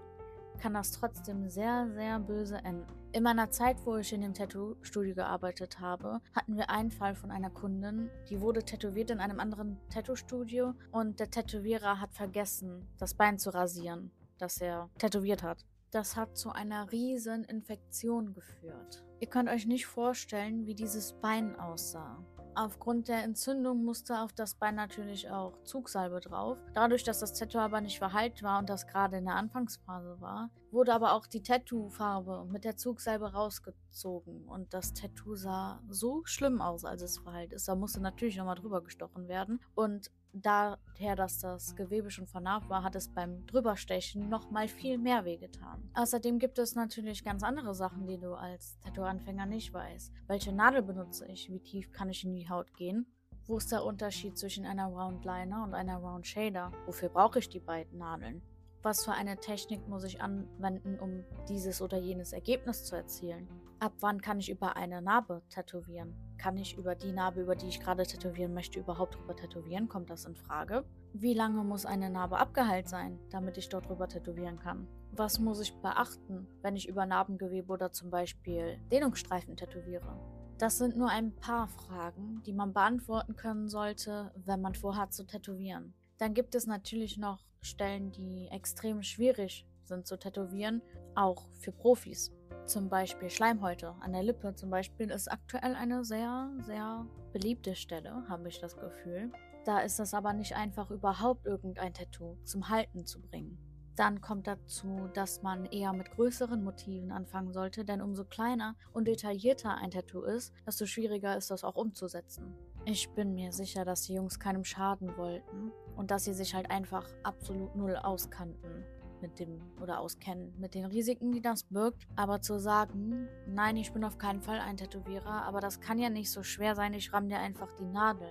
kann 0.60 0.74
das 0.74 0.92
trotzdem 0.92 1.48
sehr, 1.48 1.88
sehr 1.92 2.20
böse 2.20 2.58
enden. 2.58 2.86
In 3.16 3.22
meiner 3.22 3.50
Zeit, 3.50 3.78
wo 3.86 3.96
ich 3.96 4.12
in 4.12 4.20
dem 4.20 4.34
Tattoo-Studio 4.34 5.14
gearbeitet 5.14 5.80
habe, 5.80 6.20
hatten 6.34 6.54
wir 6.58 6.68
einen 6.68 6.90
Fall 6.90 7.14
von 7.14 7.30
einer 7.30 7.48
Kundin, 7.48 8.10
die 8.28 8.42
wurde 8.42 8.62
tätowiert 8.62 9.10
in 9.10 9.20
einem 9.20 9.40
anderen 9.40 9.78
Tattoo-Studio 9.88 10.74
und 10.92 11.18
der 11.18 11.30
Tätowierer 11.30 11.98
hat 11.98 12.12
vergessen, 12.12 12.86
das 12.98 13.14
Bein 13.14 13.38
zu 13.38 13.54
rasieren, 13.54 14.10
das 14.36 14.60
er 14.60 14.90
tätowiert 14.98 15.42
hat. 15.42 15.64
Das 15.92 16.14
hat 16.14 16.36
zu 16.36 16.50
einer 16.50 16.92
riesen 16.92 17.44
Infektion 17.44 18.34
geführt. 18.34 19.02
Ihr 19.18 19.28
könnt 19.28 19.48
euch 19.48 19.64
nicht 19.64 19.86
vorstellen, 19.86 20.66
wie 20.66 20.74
dieses 20.74 21.14
Bein 21.14 21.58
aussah. 21.58 22.22
Aufgrund 22.58 23.08
der 23.08 23.22
Entzündung 23.22 23.84
musste 23.84 24.18
auf 24.18 24.32
das 24.32 24.54
Bein 24.54 24.76
natürlich 24.76 25.28
auch 25.28 25.62
Zugsalbe 25.64 26.20
drauf. 26.20 26.56
Dadurch, 26.72 27.04
dass 27.04 27.18
das 27.18 27.34
Tattoo 27.34 27.58
aber 27.58 27.82
nicht 27.82 27.98
verheilt 27.98 28.42
war 28.42 28.60
und 28.60 28.70
das 28.70 28.86
gerade 28.86 29.18
in 29.18 29.26
der 29.26 29.34
Anfangsphase 29.34 30.22
war, 30.22 30.48
wurde 30.70 30.94
aber 30.94 31.12
auch 31.12 31.26
die 31.26 31.42
Tattoo-Farbe 31.42 32.46
mit 32.50 32.64
der 32.64 32.78
Zugsalbe 32.78 33.34
rausgezogen. 33.34 34.48
Und 34.48 34.72
das 34.72 34.94
Tattoo 34.94 35.34
sah 35.34 35.82
so 35.90 36.22
schlimm 36.24 36.62
aus, 36.62 36.86
als 36.86 37.02
es 37.02 37.18
verheilt 37.18 37.52
ist. 37.52 37.68
Da 37.68 37.74
musste 37.74 38.00
natürlich 38.00 38.38
nochmal 38.38 38.56
drüber 38.56 38.82
gestochen 38.82 39.28
werden. 39.28 39.60
Und 39.74 40.10
daher, 40.42 41.16
dass 41.16 41.38
das 41.38 41.76
Gewebe 41.76 42.10
schon 42.10 42.26
vernarbt 42.26 42.68
war, 42.68 42.82
hat 42.82 42.96
es 42.96 43.08
beim 43.08 43.46
Drüberstechen 43.46 44.28
noch 44.28 44.50
mal 44.50 44.68
viel 44.68 44.98
mehr 44.98 45.24
wehgetan. 45.24 45.90
Außerdem 45.94 46.38
gibt 46.38 46.58
es 46.58 46.74
natürlich 46.74 47.24
ganz 47.24 47.42
andere 47.42 47.74
Sachen, 47.74 48.06
die 48.06 48.18
du 48.18 48.34
als 48.34 48.78
Tattoo-Anfänger 48.80 49.46
nicht 49.46 49.72
weißt. 49.72 50.12
Welche 50.26 50.52
Nadel 50.52 50.82
benutze 50.82 51.26
ich? 51.26 51.50
Wie 51.50 51.60
tief 51.60 51.92
kann 51.92 52.10
ich 52.10 52.24
in 52.24 52.34
die 52.34 52.48
Haut 52.48 52.74
gehen? 52.74 53.06
Wo 53.46 53.58
ist 53.58 53.70
der 53.70 53.84
Unterschied 53.84 54.36
zwischen 54.36 54.66
einer 54.66 54.86
Round 54.86 55.24
Liner 55.24 55.62
und 55.62 55.74
einer 55.74 55.98
Round 55.98 56.26
Shader? 56.26 56.72
Wofür 56.86 57.08
brauche 57.08 57.38
ich 57.38 57.48
die 57.48 57.60
beiden 57.60 57.98
Nadeln? 57.98 58.42
Was 58.82 59.04
für 59.04 59.12
eine 59.12 59.36
Technik 59.38 59.88
muss 59.88 60.04
ich 60.04 60.20
anwenden, 60.20 60.98
um 61.00 61.24
dieses 61.48 61.82
oder 61.82 61.98
jenes 61.98 62.32
Ergebnis 62.32 62.84
zu 62.84 62.96
erzielen? 62.96 63.48
Ab 63.78 63.92
wann 64.00 64.22
kann 64.22 64.38
ich 64.38 64.48
über 64.48 64.76
eine 64.76 65.02
Narbe 65.02 65.42
tätowieren? 65.50 66.14
Kann 66.38 66.56
ich 66.56 66.78
über 66.78 66.94
die 66.94 67.12
Narbe, 67.12 67.42
über 67.42 67.56
die 67.56 67.68
ich 67.68 67.80
gerade 67.80 68.04
tätowieren 68.04 68.54
möchte, 68.54 68.78
überhaupt 68.78 69.16
drüber 69.16 69.36
tätowieren? 69.36 69.88
Kommt 69.88 70.08
das 70.08 70.24
in 70.24 70.36
Frage? 70.36 70.84
Wie 71.12 71.34
lange 71.34 71.62
muss 71.64 71.84
eine 71.84 72.08
Narbe 72.08 72.38
abgeheilt 72.38 72.88
sein, 72.88 73.18
damit 73.30 73.58
ich 73.58 73.68
dort 73.68 73.88
drüber 73.88 74.08
tätowieren 74.08 74.58
kann? 74.58 74.86
Was 75.12 75.40
muss 75.40 75.60
ich 75.60 75.74
beachten, 75.80 76.46
wenn 76.62 76.76
ich 76.76 76.88
über 76.88 77.06
Narbengewebe 77.06 77.72
oder 77.72 77.92
zum 77.92 78.10
Beispiel 78.10 78.78
Dehnungsstreifen 78.92 79.56
tätowiere? 79.56 80.18
Das 80.58 80.78
sind 80.78 80.96
nur 80.96 81.10
ein 81.10 81.34
paar 81.34 81.68
Fragen, 81.68 82.42
die 82.46 82.52
man 82.54 82.72
beantworten 82.72 83.36
können 83.36 83.68
sollte, 83.68 84.32
wenn 84.36 84.62
man 84.62 84.74
vorhat 84.74 85.12
zu 85.12 85.26
tätowieren. 85.26 85.92
Dann 86.18 86.32
gibt 86.32 86.54
es 86.54 86.66
natürlich 86.66 87.18
noch 87.18 87.44
Stellen, 87.60 88.12
die 88.12 88.48
extrem 88.50 89.02
schwierig 89.02 89.66
sind 89.84 90.06
zu 90.06 90.18
tätowieren, 90.18 90.82
auch 91.14 91.48
für 91.58 91.72
Profis. 91.72 92.32
Zum 92.64 92.88
Beispiel 92.88 93.30
Schleimhäute 93.30 93.94
an 94.00 94.12
der 94.12 94.22
Lippe 94.22 94.54
zum 94.54 94.70
Beispiel 94.70 95.10
ist 95.10 95.30
aktuell 95.30 95.74
eine 95.74 96.04
sehr, 96.04 96.50
sehr 96.60 97.06
beliebte 97.32 97.74
Stelle, 97.74 98.28
habe 98.28 98.48
ich 98.48 98.58
das 98.58 98.76
Gefühl. 98.76 99.30
Da 99.64 99.80
ist 99.80 100.00
es 100.00 100.14
aber 100.14 100.32
nicht 100.32 100.56
einfach, 100.56 100.90
überhaupt 100.90 101.46
irgendein 101.46 101.92
Tattoo 101.92 102.36
zum 102.44 102.68
Halten 102.68 103.04
zu 103.04 103.20
bringen. 103.20 103.58
Dann 103.94 104.20
kommt 104.20 104.46
dazu, 104.46 105.08
dass 105.14 105.42
man 105.42 105.64
eher 105.66 105.92
mit 105.92 106.10
größeren 106.10 106.62
Motiven 106.62 107.12
anfangen 107.12 107.52
sollte, 107.52 107.84
denn 107.84 108.02
umso 108.02 108.24
kleiner 108.24 108.76
und 108.92 109.08
detaillierter 109.08 109.74
ein 109.76 109.90
Tattoo 109.90 110.22
ist, 110.22 110.52
desto 110.66 110.86
schwieriger 110.86 111.36
ist 111.36 111.50
das 111.50 111.64
auch 111.64 111.76
umzusetzen. 111.76 112.54
Ich 112.84 113.08
bin 113.10 113.34
mir 113.34 113.52
sicher, 113.52 113.84
dass 113.84 114.02
die 114.02 114.14
Jungs 114.14 114.38
keinem 114.38 114.64
schaden 114.64 115.16
wollten 115.16 115.72
und 115.96 116.10
dass 116.10 116.24
sie 116.24 116.34
sich 116.34 116.54
halt 116.54 116.70
einfach 116.70 117.06
absolut 117.22 117.74
null 117.74 117.96
auskannten 117.96 118.84
mit 119.20 119.38
dem 119.38 119.60
oder 119.80 120.00
auskennen 120.00 120.52
mit 120.58 120.74
den 120.74 120.84
Risiken, 120.84 121.32
die 121.32 121.40
das 121.40 121.64
birgt. 121.64 122.06
Aber 122.16 122.40
zu 122.40 122.58
sagen, 122.58 123.28
nein, 123.46 123.76
ich 123.76 123.92
bin 123.92 124.04
auf 124.04 124.18
keinen 124.18 124.42
Fall 124.42 124.60
ein 124.60 124.76
Tätowierer, 124.76 125.42
aber 125.42 125.60
das 125.60 125.80
kann 125.80 125.98
ja 125.98 126.10
nicht 126.10 126.30
so 126.30 126.42
schwer 126.42 126.74
sein, 126.74 126.94
ich 126.94 127.12
ramm 127.12 127.28
dir 127.28 127.38
einfach 127.38 127.72
die 127.78 127.86
Nadel 127.86 128.28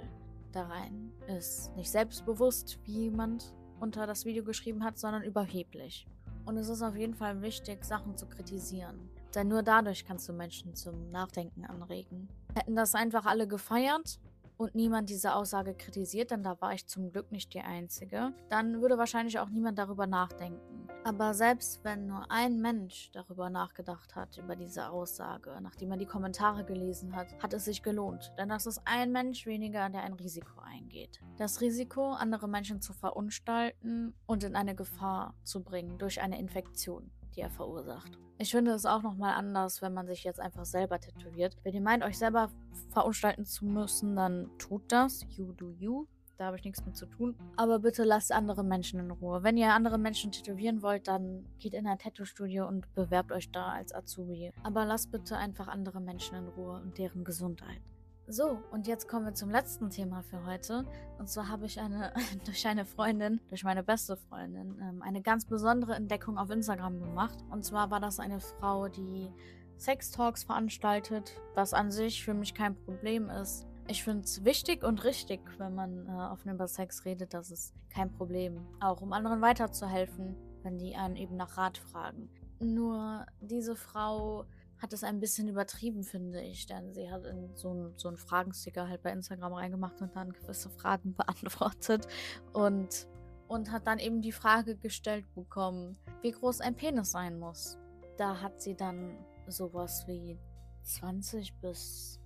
da 0.52 0.68
rein, 0.68 1.12
ist 1.28 1.76
nicht 1.76 1.92
selbstbewusst, 1.92 2.80
wie 2.84 3.04
jemand 3.04 3.54
unter 3.80 4.08
das 4.08 4.26
Video 4.26 4.44
geschrieben 4.44 4.84
hat, 4.84 4.98
sondern 4.98 5.24
überheblich. 5.24 6.08
Und 6.46 6.58
es 6.58 6.70
ist 6.70 6.82
auf 6.82 6.96
jeden 6.96 7.16
Fall 7.16 7.42
wichtig, 7.42 7.84
Sachen 7.84 8.16
zu 8.16 8.28
kritisieren. 8.28 9.10
Denn 9.34 9.48
nur 9.48 9.64
dadurch 9.64 10.06
kannst 10.06 10.30
du 10.30 10.34
Menschen 10.34 10.76
zum 10.76 11.12
Nachdenken 11.12 11.66
anregen. 11.66 12.30
Hätten 12.56 12.76
das 12.76 12.96
einfach 12.96 13.26
alle 13.26 13.48
gefeiert, 13.48 14.20
und 14.58 14.76
niemand 14.76 15.10
diese 15.10 15.36
Aussage 15.36 15.74
kritisiert, 15.74 16.32
denn 16.32 16.44
da 16.44 16.60
war 16.62 16.74
ich 16.74 16.88
zum 16.88 17.12
Glück 17.12 17.32
nicht 17.32 17.54
die 17.54 17.62
Einzige, 17.62 18.34
dann 18.50 18.82
würde 18.82 18.98
wahrscheinlich 18.98 19.40
auch 19.40 19.50
niemand 19.50 19.78
darüber 19.78 20.08
nachdenken. 20.08 20.88
Aber 21.04 21.36
selbst 21.36 21.84
wenn 21.84 22.08
nur 22.08 22.32
ein 22.32 22.62
Mensch 22.62 23.12
darüber 23.12 23.52
nachgedacht 23.52 24.16
hat, 24.16 24.38
über 24.40 24.56
diese 24.56 24.90
Aussage, 24.90 25.56
nachdem 25.62 25.92
er 25.92 25.98
die 25.98 26.08
Kommentare 26.08 26.66
gelesen 26.66 27.16
hat, 27.16 27.38
hat 27.44 27.54
es 27.54 27.66
sich 27.66 27.84
gelohnt. 27.84 28.34
Denn 28.40 28.50
das 28.50 28.66
ist 28.66 28.82
ein 28.86 29.12
Mensch 29.12 29.46
weniger, 29.46 29.88
der 29.90 30.02
ein 30.02 30.14
Risiko 30.14 30.62
eingeht. 30.62 31.20
Das 31.38 31.62
Risiko, 31.62 32.14
andere 32.14 32.48
Menschen 32.48 32.82
zu 32.82 32.94
verunstalten 32.94 34.16
und 34.26 34.44
in 34.44 34.56
eine 34.56 34.74
Gefahr 34.74 35.36
zu 35.44 35.64
bringen 35.64 36.00
durch 36.00 36.22
eine 36.22 36.40
Infektion 36.40 37.12
die 37.36 37.42
er 37.42 37.50
verursacht. 37.50 38.18
Ich 38.38 38.51
finde 38.51 38.72
es 38.72 38.86
auch 38.86 39.01
nochmal 39.01 39.34
anders, 39.36 39.82
wenn 39.82 39.94
man 39.94 40.08
sich 40.08 40.24
jetzt 40.24 40.39
einfach 40.39 40.65
selber 40.65 41.00
tätowiert. 41.00 41.56
Wenn 41.63 41.74
ihr 41.74 41.82
meint, 41.82 42.04
euch 42.04 42.18
selber 42.18 42.50
verunstalten 42.89 43.46
zu 43.46 43.65
müssen, 43.65 44.15
dann 44.15 44.50
tut 44.58 44.84
das. 44.92 45.25
You 45.30 45.54
do 45.54 45.72
you. 45.72 46.06
Da 46.38 46.48
habe 46.48 46.58
ich 46.58 46.65
nichts 46.65 46.86
mit 46.86 46.98
zu 46.98 47.06
tun. 47.06 47.36
Aber 47.56 47.80
bitte 47.80 48.04
lasst 48.04 48.34
andere 48.34 48.63
Menschen 48.63 49.00
in 49.00 49.10
Ruhe. 49.10 49.44
Wenn 49.44 49.56
ihr 49.56 49.74
andere 49.74 49.98
Menschen 49.98 50.34
tätowieren 50.34 50.82
wollt, 50.82 51.08
dann 51.08 51.46
geht 51.60 51.74
in 51.74 51.88
ein 51.88 51.98
Tattoo-Studio 51.98 52.68
und 52.68 52.94
bewerbt 52.94 53.32
euch 53.32 53.50
da 53.51 53.68
als 53.68 53.94
Azubi. 53.94 54.51
Aber 54.63 54.84
lasst 54.84 55.12
bitte 55.12 55.38
einfach 55.38 55.70
andere 55.70 56.01
Menschen 56.01 56.36
in 56.36 56.48
Ruhe 56.50 56.82
und 56.82 56.98
deren 56.98 57.24
Gesundheit. 57.24 57.82
So, 58.27 58.60
und 58.72 58.88
jetzt 58.88 59.08
kommen 59.08 59.25
wir 59.25 59.36
zum 59.36 59.51
letzten 59.51 59.91
Thema 59.91 60.24
für 60.24 60.44
heute. 60.48 60.84
Und 61.20 61.29
zwar 61.29 61.48
habe 61.48 61.67
ich 61.67 61.79
eine, 61.79 62.12
durch 62.46 62.65
eine 62.65 62.84
Freundin, 62.84 63.39
durch 63.50 63.63
meine 63.63 63.84
beste 63.84 64.17
Freundin, 64.17 64.79
ähm, 64.82 65.03
eine 65.03 65.22
ganz 65.22 65.46
besondere 65.46 65.94
Entdeckung 65.94 66.39
auf 66.39 66.50
Instagram 66.50 67.00
gemacht. 67.00 67.38
Und 67.51 67.63
zwar 67.63 67.91
war 67.91 68.00
das 68.00 68.20
eine 68.20 68.39
Frau, 68.39 68.88
die 68.88 69.32
Sex-Talks 69.77 70.44
veranstaltet, 70.44 71.39
was 71.53 71.74
an 71.75 71.91
sich 71.91 72.24
für 72.24 72.34
mich 72.34 72.55
kein 72.55 72.75
Problem 72.75 73.29
ist. 73.29 73.67
Ich 73.88 74.03
finde 74.03 74.24
es 74.24 74.44
wichtig 74.44 74.84
und 74.84 75.03
richtig, 75.03 75.41
wenn 75.60 75.75
man 75.75 76.08
äh, 76.08 76.12
offen 76.12 76.51
über 76.51 76.67
Sex 76.67 77.05
redet, 77.05 77.36
das 77.36 77.51
ist 77.51 77.75
kein 77.89 78.12
Problem. 78.12 78.65
Auch 78.79 79.01
um 79.01 79.13
anderen 79.13 79.41
weiterzuhelfen, 79.41 80.36
wenn 80.63 80.79
die 80.79 80.96
einen 80.96 81.15
eben 81.15 81.36
nach 81.36 81.58
Rat 81.58 81.77
fragen. 81.77 82.29
Nur 82.60 83.27
diese 83.41 83.75
Frau 83.75 84.46
hat 84.86 84.94
es 84.94 85.04
ein 85.04 85.20
bisschen 85.20 85.48
übertrieben, 85.48 86.04
finde 86.04 86.42
ich. 86.42 86.68
Denn 86.68 86.94
sie 86.94 87.10
hat 87.10 87.25
in 87.25 87.56
so 87.56 87.72
einen 87.72 87.98
so 87.98 88.15
Fragensticker 88.15 88.88
halt 88.88 89.01
bei 89.01 89.12
Instagram 89.12 89.54
reingemacht 89.54 90.00
und 90.00 90.15
dann 90.15 90.32
gewisse 90.32 90.70
Fragen 90.70 91.13
beantwortet. 91.18 92.08
Und, 92.54 93.08
und 93.48 93.72
hat 93.72 93.88
dann 93.88 93.98
eben 93.98 94.22
die 94.22 94.32
Frage 94.32 94.77
gestellt 94.77 95.25
bekommen, 95.34 95.98
wie 96.22 96.30
groß 96.30 96.62
ein 96.62 96.75
Penis 96.75 97.10
sein 97.10 97.39
muss. 97.39 97.80
Da 98.18 98.42
hat 98.42 98.62
sie 98.62 98.75
dann 98.75 99.18
sowas 99.48 100.06
wie 100.08 100.38
20 100.84 101.56
bis 101.62 102.20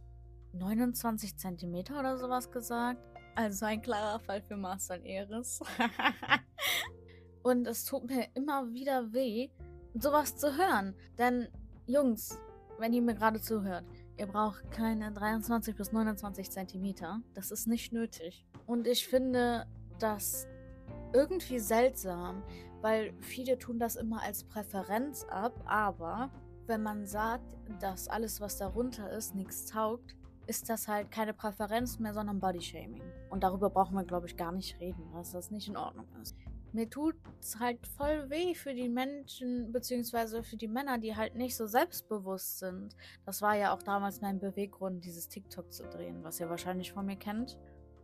29 0.51 1.37
Zentimeter 1.37 1.97
oder 1.97 2.17
sowas 2.17 2.51
gesagt. 2.51 3.01
Also 3.35 3.67
ein 3.67 3.81
klarer 3.81 4.19
Fall 4.19 4.41
für 4.41 4.57
Marcel 4.57 4.99
Eres. 5.05 5.61
und 7.41 7.65
es 7.67 7.85
tut 7.85 8.03
mir 8.03 8.27
immer 8.33 8.69
wieder 8.73 9.13
weh, 9.13 9.49
sowas 9.93 10.35
zu 10.35 10.57
hören. 10.57 10.93
Denn 11.17 11.47
Jungs, 11.87 12.37
wenn 12.79 12.93
ihr 12.93 13.01
mir 13.01 13.15
gerade 13.15 13.41
zuhört, 13.41 13.83
ihr 14.17 14.27
braucht 14.27 14.71
keine 14.71 15.11
23 15.11 15.75
bis 15.75 15.91
29 15.91 16.49
Zentimeter. 16.49 17.21
Das 17.33 17.51
ist 17.51 17.67
nicht 17.67 17.93
nötig. 17.93 18.45
Und 18.65 18.87
ich 18.87 19.07
finde 19.07 19.65
das 19.99 20.47
irgendwie 21.13 21.59
seltsam, 21.59 22.43
weil 22.81 23.13
viele 23.19 23.57
tun 23.57 23.79
das 23.79 23.95
immer 23.95 24.21
als 24.21 24.43
Präferenz 24.43 25.25
ab, 25.29 25.53
aber 25.65 26.29
wenn 26.67 26.83
man 26.83 27.05
sagt, 27.05 27.57
dass 27.81 28.07
alles, 28.07 28.39
was 28.39 28.57
darunter 28.57 29.11
ist, 29.11 29.35
nichts 29.35 29.65
taugt, 29.65 30.15
ist 30.47 30.69
das 30.69 30.87
halt 30.87 31.11
keine 31.11 31.33
Präferenz 31.33 31.99
mehr, 31.99 32.13
sondern 32.13 32.39
Bodyshaming. 32.39 33.03
Und 33.29 33.43
darüber 33.43 33.69
brauchen 33.69 33.95
wir, 33.95 34.03
glaube 34.03 34.27
ich, 34.27 34.37
gar 34.37 34.51
nicht 34.51 34.79
reden, 34.79 35.11
dass 35.13 35.31
das 35.31 35.51
nicht 35.51 35.67
in 35.67 35.77
Ordnung 35.77 36.07
ist 36.21 36.35
mir 36.73 36.89
tut 36.89 37.15
es 37.39 37.59
halt 37.59 37.85
voll 37.87 38.29
weh 38.29 38.53
für 38.55 38.73
die 38.73 38.89
Menschen, 38.89 39.71
beziehungsweise 39.71 40.43
für 40.43 40.57
die 40.57 40.67
Männer, 40.67 40.97
die 40.97 41.15
halt 41.15 41.35
nicht 41.35 41.55
so 41.55 41.67
selbstbewusst 41.67 42.59
sind. 42.59 42.95
Das 43.25 43.41
war 43.41 43.55
ja 43.55 43.73
auch 43.73 43.81
damals 43.83 44.21
mein 44.21 44.39
Beweggrund, 44.39 45.03
dieses 45.05 45.27
TikTok 45.29 45.71
zu 45.73 45.83
drehen, 45.83 46.23
was 46.23 46.39
ihr 46.39 46.49
wahrscheinlich 46.49 46.91
von 46.93 47.05
mir 47.05 47.17
kennt. 47.17 47.57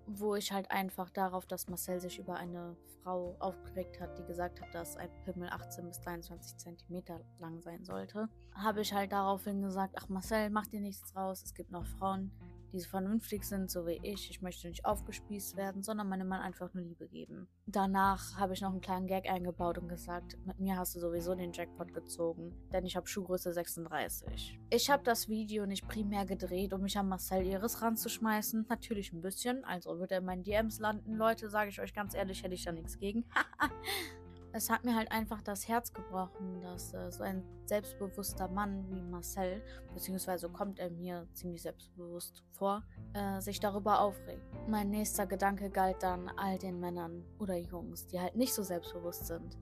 wo 0.08 0.36
ich 0.36 0.52
halt 0.52 0.70
einfach 0.70 1.10
darauf, 1.10 1.46
dass 1.46 1.68
Marcel 1.68 2.00
sich 2.00 2.20
über 2.20 2.36
eine 2.36 2.78
Frau 3.02 3.36
aufgeregt 3.40 4.00
hat, 4.00 4.18
die 4.18 4.24
gesagt 4.26 4.62
hat, 4.62 4.74
dass 4.74 4.98
ein 4.98 5.10
Pimmel 5.24 5.50
18 5.50 5.88
bis 5.88 6.00
23 6.02 6.58
Zentimeter 6.58 7.20
lang 7.40 7.62
sein 7.62 7.84
sollte, 7.84 8.30
habe 8.54 8.82
ich 8.82 8.94
halt 8.94 9.12
daraufhin 9.12 9.62
gesagt, 9.62 9.96
ach 9.98 10.08
Marcel, 10.10 10.50
mach 10.50 10.68
dir 10.68 10.82
nichts 10.82 11.12
draus, 11.12 11.44
es 11.44 11.54
gibt 11.54 11.72
noch 11.72 11.86
Frauen, 11.86 12.32
die 12.76 12.82
so 12.82 12.90
vernünftig 12.90 13.44
sind, 13.46 13.72
so 13.72 13.88
wie 13.88 14.00
ich. 14.04 14.30
Ich 14.30 14.42
möchte 14.42 14.68
nicht 14.68 14.86
aufgespießt 14.86 15.56
werden, 15.56 15.82
sondern 15.82 16.10
meinem 16.10 16.28
Mann 16.28 16.42
einfach 16.42 16.74
nur 16.74 16.84
Liebe 16.84 17.08
geben. 17.08 17.48
Danach 17.66 18.38
habe 18.38 18.54
ich 18.54 18.62
noch 18.62 18.72
einen 18.72 18.82
kleinen 18.82 19.08
Gag 19.08 19.30
eingebaut 19.30 19.78
und 19.78 19.88
gesagt, 19.88 20.38
mit 20.46 20.60
mir 20.60 20.78
hast 20.78 20.96
du 20.96 21.00
sowieso 21.00 21.34
den 21.36 21.54
Jackpot 21.54 21.94
gezogen, 21.94 22.54
denn 22.72 22.86
ich 22.86 22.96
habe 22.96 23.08
Schuhgröße 23.08 23.54
36. 23.54 24.60
Ich 24.70 24.90
habe 24.90 25.04
das 25.04 25.30
Video 25.30 25.66
nicht 25.66 25.88
primär 25.88 26.26
gedreht, 26.26 26.74
um 26.74 26.82
mich 26.82 26.98
an 26.98 27.08
Marcel 27.08 27.46
Iris 27.46 27.82
ranzuschmeißen. 27.82 28.66
Natürlich 28.70 29.14
ein 29.14 29.22
bisschen, 29.22 29.64
also 29.64 30.00
wird 30.00 30.12
er 30.12 30.20
in 30.20 30.26
meinen 30.26 30.44
DMs 30.44 30.80
landen. 30.80 31.16
Leute, 31.16 31.50
sage 31.50 31.70
ich 31.70 31.80
euch 31.80 31.94
ganz 31.94 32.14
ehrlich, 32.14 32.44
hätte 32.44 32.56
ich 32.56 32.66
da 32.66 32.72
nichts 32.72 33.00
gegen. 33.00 33.26
es 34.56 34.70
hat 34.70 34.86
mir 34.86 34.96
halt 34.96 35.12
einfach 35.12 35.42
das 35.42 35.68
Herz 35.68 35.92
gebrochen, 35.92 36.62
dass 36.62 36.94
äh, 36.94 37.12
so 37.12 37.24
ein 37.24 37.44
selbstbewusster 37.66 38.48
Mann 38.48 38.90
wie 38.90 39.02
Marcel, 39.02 39.62
beziehungsweise 39.94 40.48
kommt 40.50 40.80
er 40.80 40.90
mir 40.90 41.28
ziemlich 41.34 41.62
selbstbewusst 41.62 42.42
vor, 42.52 42.82
äh, 43.14 43.42
sich 43.42 43.60
darüber 43.60 44.00
aufregt. 44.00 44.42
Mein 44.70 44.92
nächster 44.92 45.28
Gedanke 45.28 45.70
galt 45.70 46.02
dann 46.02 46.30
all 46.38 46.58
den 46.58 46.80
Männern 46.80 47.26
oder 47.38 47.58
Jungs, 47.58 48.08
die 48.08 48.18
halt 48.18 48.38
nicht 48.38 48.54
so 48.54 48.64
selbstbewusst 48.64 49.28
sind. 49.28 49.58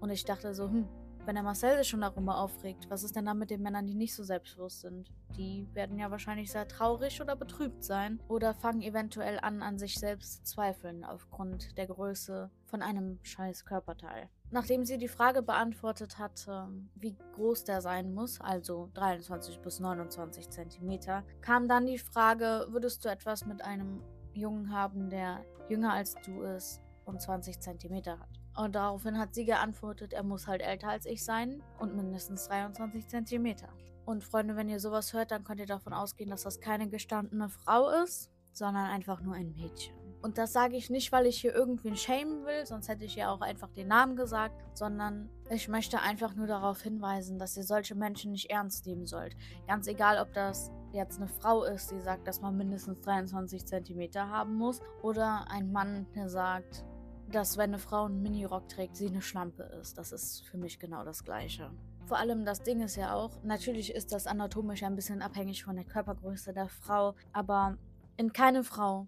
Und 0.00 0.08
ich 0.08 0.24
dachte 0.24 0.54
so, 0.54 0.70
hm, 0.70 0.88
wenn 1.26 1.34
der 1.34 1.44
Marcel 1.44 1.76
sich 1.78 1.88
schon 1.88 2.00
darüber 2.00 2.38
aufregt, 2.38 2.88
was 2.88 3.02
ist 3.02 3.16
denn 3.16 3.26
dann 3.26 3.38
mit 3.38 3.50
den 3.50 3.62
Männern, 3.62 3.86
die 3.86 3.94
nicht 3.94 4.14
so 4.14 4.24
selbstbewusst 4.24 4.80
sind? 4.80 5.10
Die 5.36 5.66
werden 5.74 5.98
ja 5.98 6.10
wahrscheinlich 6.10 6.50
sehr 6.50 6.66
traurig 6.66 7.20
oder 7.20 7.36
betrübt 7.36 7.84
sein 7.84 8.20
oder 8.28 8.54
fangen 8.54 8.82
eventuell 8.82 9.38
an, 9.40 9.62
an 9.62 9.78
sich 9.78 9.94
selbst 9.98 10.46
zu 10.46 10.54
zweifeln 10.54 11.04
aufgrund 11.04 11.76
der 11.78 11.86
Größe 11.86 12.50
von 12.66 12.82
einem 12.82 13.18
scheiß 13.22 13.64
Körperteil. 13.64 14.28
Nachdem 14.52 14.84
sie 14.84 14.98
die 14.98 15.08
Frage 15.08 15.42
beantwortet 15.42 16.18
hatte, 16.18 16.68
wie 16.96 17.16
groß 17.34 17.64
der 17.64 17.80
sein 17.80 18.12
muss, 18.12 18.40
also 18.40 18.90
23 18.94 19.60
bis 19.60 19.78
29 19.78 20.50
Zentimeter, 20.50 21.22
kam 21.40 21.68
dann 21.68 21.86
die 21.86 21.98
Frage, 21.98 22.66
würdest 22.70 23.04
du 23.04 23.08
etwas 23.08 23.46
mit 23.46 23.62
einem 23.62 24.02
Jungen 24.32 24.72
haben, 24.72 25.08
der 25.08 25.44
jünger 25.68 25.92
als 25.92 26.14
du 26.24 26.42
ist 26.42 26.80
und 27.04 27.22
20 27.22 27.60
Zentimeter 27.60 28.18
hat? 28.18 28.39
Und 28.56 28.74
daraufhin 28.74 29.18
hat 29.18 29.34
sie 29.34 29.44
geantwortet, 29.44 30.12
er 30.12 30.22
muss 30.22 30.46
halt 30.46 30.62
älter 30.62 30.88
als 30.88 31.06
ich 31.06 31.24
sein 31.24 31.62
und 31.78 31.94
mindestens 31.94 32.48
23 32.48 33.06
Zentimeter. 33.08 33.68
Und 34.04 34.24
Freunde, 34.24 34.56
wenn 34.56 34.68
ihr 34.68 34.80
sowas 34.80 35.12
hört, 35.12 35.30
dann 35.30 35.44
könnt 35.44 35.60
ihr 35.60 35.66
davon 35.66 35.92
ausgehen, 35.92 36.30
dass 36.30 36.42
das 36.42 36.60
keine 36.60 36.88
gestandene 36.88 37.48
Frau 37.48 37.90
ist, 38.02 38.30
sondern 38.52 38.86
einfach 38.86 39.20
nur 39.20 39.34
ein 39.34 39.52
Mädchen. 39.52 39.94
Und 40.22 40.36
das 40.36 40.52
sage 40.52 40.76
ich 40.76 40.90
nicht, 40.90 41.12
weil 41.12 41.26
ich 41.26 41.40
hier 41.40 41.54
irgendwen 41.54 41.96
schämen 41.96 42.44
will, 42.44 42.66
sonst 42.66 42.88
hätte 42.88 43.04
ich 43.04 43.14
ja 43.14 43.32
auch 43.32 43.40
einfach 43.40 43.70
den 43.70 43.88
Namen 43.88 44.16
gesagt, 44.16 44.54
sondern 44.76 45.30
ich 45.48 45.68
möchte 45.68 46.00
einfach 46.00 46.34
nur 46.34 46.46
darauf 46.46 46.82
hinweisen, 46.82 47.38
dass 47.38 47.56
ihr 47.56 47.62
solche 47.62 47.94
Menschen 47.94 48.32
nicht 48.32 48.50
ernst 48.50 48.86
nehmen 48.86 49.06
sollt. 49.06 49.34
Ganz 49.66 49.86
egal, 49.86 50.18
ob 50.18 50.32
das 50.34 50.70
jetzt 50.92 51.18
eine 51.18 51.28
Frau 51.28 51.64
ist, 51.64 51.90
die 51.90 52.00
sagt, 52.00 52.28
dass 52.28 52.42
man 52.42 52.56
mindestens 52.56 53.00
23 53.00 53.64
Zentimeter 53.64 54.28
haben 54.28 54.54
muss, 54.56 54.80
oder 55.02 55.46
ein 55.50 55.72
Mann, 55.72 56.06
der 56.14 56.28
sagt, 56.28 56.84
dass 57.30 57.56
wenn 57.56 57.70
eine 57.70 57.78
Frau 57.78 58.04
einen 58.04 58.22
Minirock 58.22 58.68
trägt, 58.68 58.96
sie 58.96 59.08
eine 59.08 59.22
Schlampe 59.22 59.62
ist. 59.62 59.98
Das 59.98 60.12
ist 60.12 60.42
für 60.48 60.58
mich 60.58 60.78
genau 60.78 61.04
das 61.04 61.24
Gleiche. 61.24 61.70
Vor 62.06 62.18
allem 62.18 62.44
das 62.44 62.62
Ding 62.62 62.82
ist 62.82 62.96
ja 62.96 63.14
auch, 63.14 63.42
natürlich 63.42 63.94
ist 63.94 64.12
das 64.12 64.26
anatomisch 64.26 64.82
ein 64.82 64.96
bisschen 64.96 65.22
abhängig 65.22 65.64
von 65.64 65.76
der 65.76 65.84
Körpergröße 65.84 66.52
der 66.52 66.68
Frau, 66.68 67.14
aber 67.32 67.78
in 68.16 68.32
keine 68.32 68.64
Frau, 68.64 69.06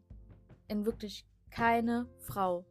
in 0.68 0.86
wirklich 0.86 1.26
keine 1.50 2.06
Frau 2.18 2.64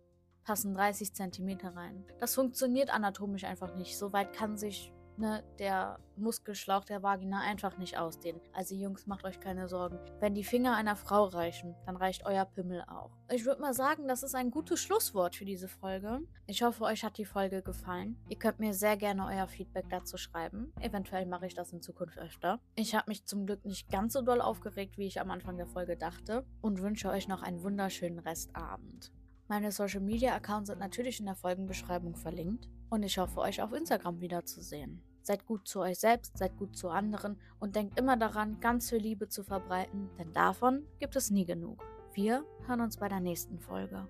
passen 0.43 0.73
30 0.73 1.13
Zentimeter 1.13 1.75
rein. 1.75 2.03
Das 2.19 2.35
funktioniert 2.35 2.93
anatomisch 2.93 3.43
einfach 3.43 3.75
nicht. 3.75 3.97
So 3.97 4.11
weit 4.13 4.33
kann 4.33 4.57
sich 4.57 4.91
ne, 5.21 5.43
der 5.59 5.99
Muskelschlauch 6.17 6.83
der 6.83 7.01
Vagina 7.01 7.39
einfach 7.41 7.77
nicht 7.77 7.97
ausdehnen. 7.97 8.41
Also 8.53 8.75
Jungs, 8.75 9.07
macht 9.07 9.23
euch 9.23 9.39
keine 9.39 9.67
Sorgen. 9.67 9.99
Wenn 10.19 10.35
die 10.35 10.43
Finger 10.43 10.75
einer 10.75 10.95
Frau 10.95 11.25
reichen, 11.25 11.75
dann 11.85 11.95
reicht 11.95 12.25
euer 12.25 12.45
Pimmel 12.45 12.83
auch. 12.87 13.11
Ich 13.29 13.45
würde 13.45 13.61
mal 13.61 13.73
sagen, 13.73 14.07
das 14.07 14.23
ist 14.23 14.35
ein 14.35 14.51
gutes 14.51 14.81
Schlusswort 14.81 15.35
für 15.35 15.45
diese 15.45 15.67
Folge. 15.67 16.19
Ich 16.47 16.63
hoffe, 16.63 16.83
euch 16.83 17.03
hat 17.03 17.17
die 17.17 17.25
Folge 17.25 17.61
gefallen. 17.61 18.17
Ihr 18.27 18.37
könnt 18.37 18.59
mir 18.59 18.73
sehr 18.73 18.97
gerne 18.97 19.25
euer 19.25 19.47
Feedback 19.47 19.85
dazu 19.89 20.17
schreiben. 20.17 20.73
Eventuell 20.81 21.25
mache 21.25 21.45
ich 21.45 21.53
das 21.53 21.71
in 21.71 21.81
Zukunft 21.81 22.17
öfter. 22.17 22.59
Ich 22.75 22.93
habe 22.93 23.09
mich 23.09 23.25
zum 23.25 23.45
Glück 23.45 23.63
nicht 23.63 23.89
ganz 23.89 24.13
so 24.13 24.21
doll 24.21 24.41
aufgeregt, 24.41 24.97
wie 24.97 25.07
ich 25.07 25.21
am 25.21 25.31
Anfang 25.31 25.57
der 25.57 25.67
Folge 25.67 25.95
dachte 25.95 26.45
und 26.61 26.81
wünsche 26.81 27.09
euch 27.09 27.27
noch 27.27 27.41
einen 27.41 27.63
wunderschönen 27.63 28.19
Restabend. 28.19 29.11
Meine 29.47 29.71
Social 29.71 29.99
Media 29.99 30.33
Accounts 30.33 30.69
sind 30.69 30.79
natürlich 30.79 31.19
in 31.19 31.25
der 31.25 31.35
Folgenbeschreibung 31.35 32.15
verlinkt 32.15 32.69
und 32.89 33.03
ich 33.03 33.17
hoffe, 33.17 33.39
euch 33.39 33.61
auf 33.61 33.73
Instagram 33.73 34.21
wiederzusehen. 34.21 35.01
Seid 35.23 35.45
gut 35.45 35.67
zu 35.67 35.81
euch 35.81 35.99
selbst, 35.99 36.37
seid 36.37 36.57
gut 36.57 36.75
zu 36.75 36.89
anderen 36.89 37.39
und 37.59 37.75
denkt 37.75 37.99
immer 37.99 38.17
daran, 38.17 38.59
ganz 38.59 38.89
viel 38.89 38.99
Liebe 38.99 39.27
zu 39.27 39.43
verbreiten, 39.43 40.09
denn 40.17 40.33
davon 40.33 40.85
gibt 40.99 41.15
es 41.15 41.29
nie 41.29 41.45
genug. 41.45 41.83
Wir 42.13 42.43
hören 42.67 42.81
uns 42.81 42.97
bei 42.97 43.07
der 43.07 43.19
nächsten 43.19 43.59
Folge. 43.59 44.07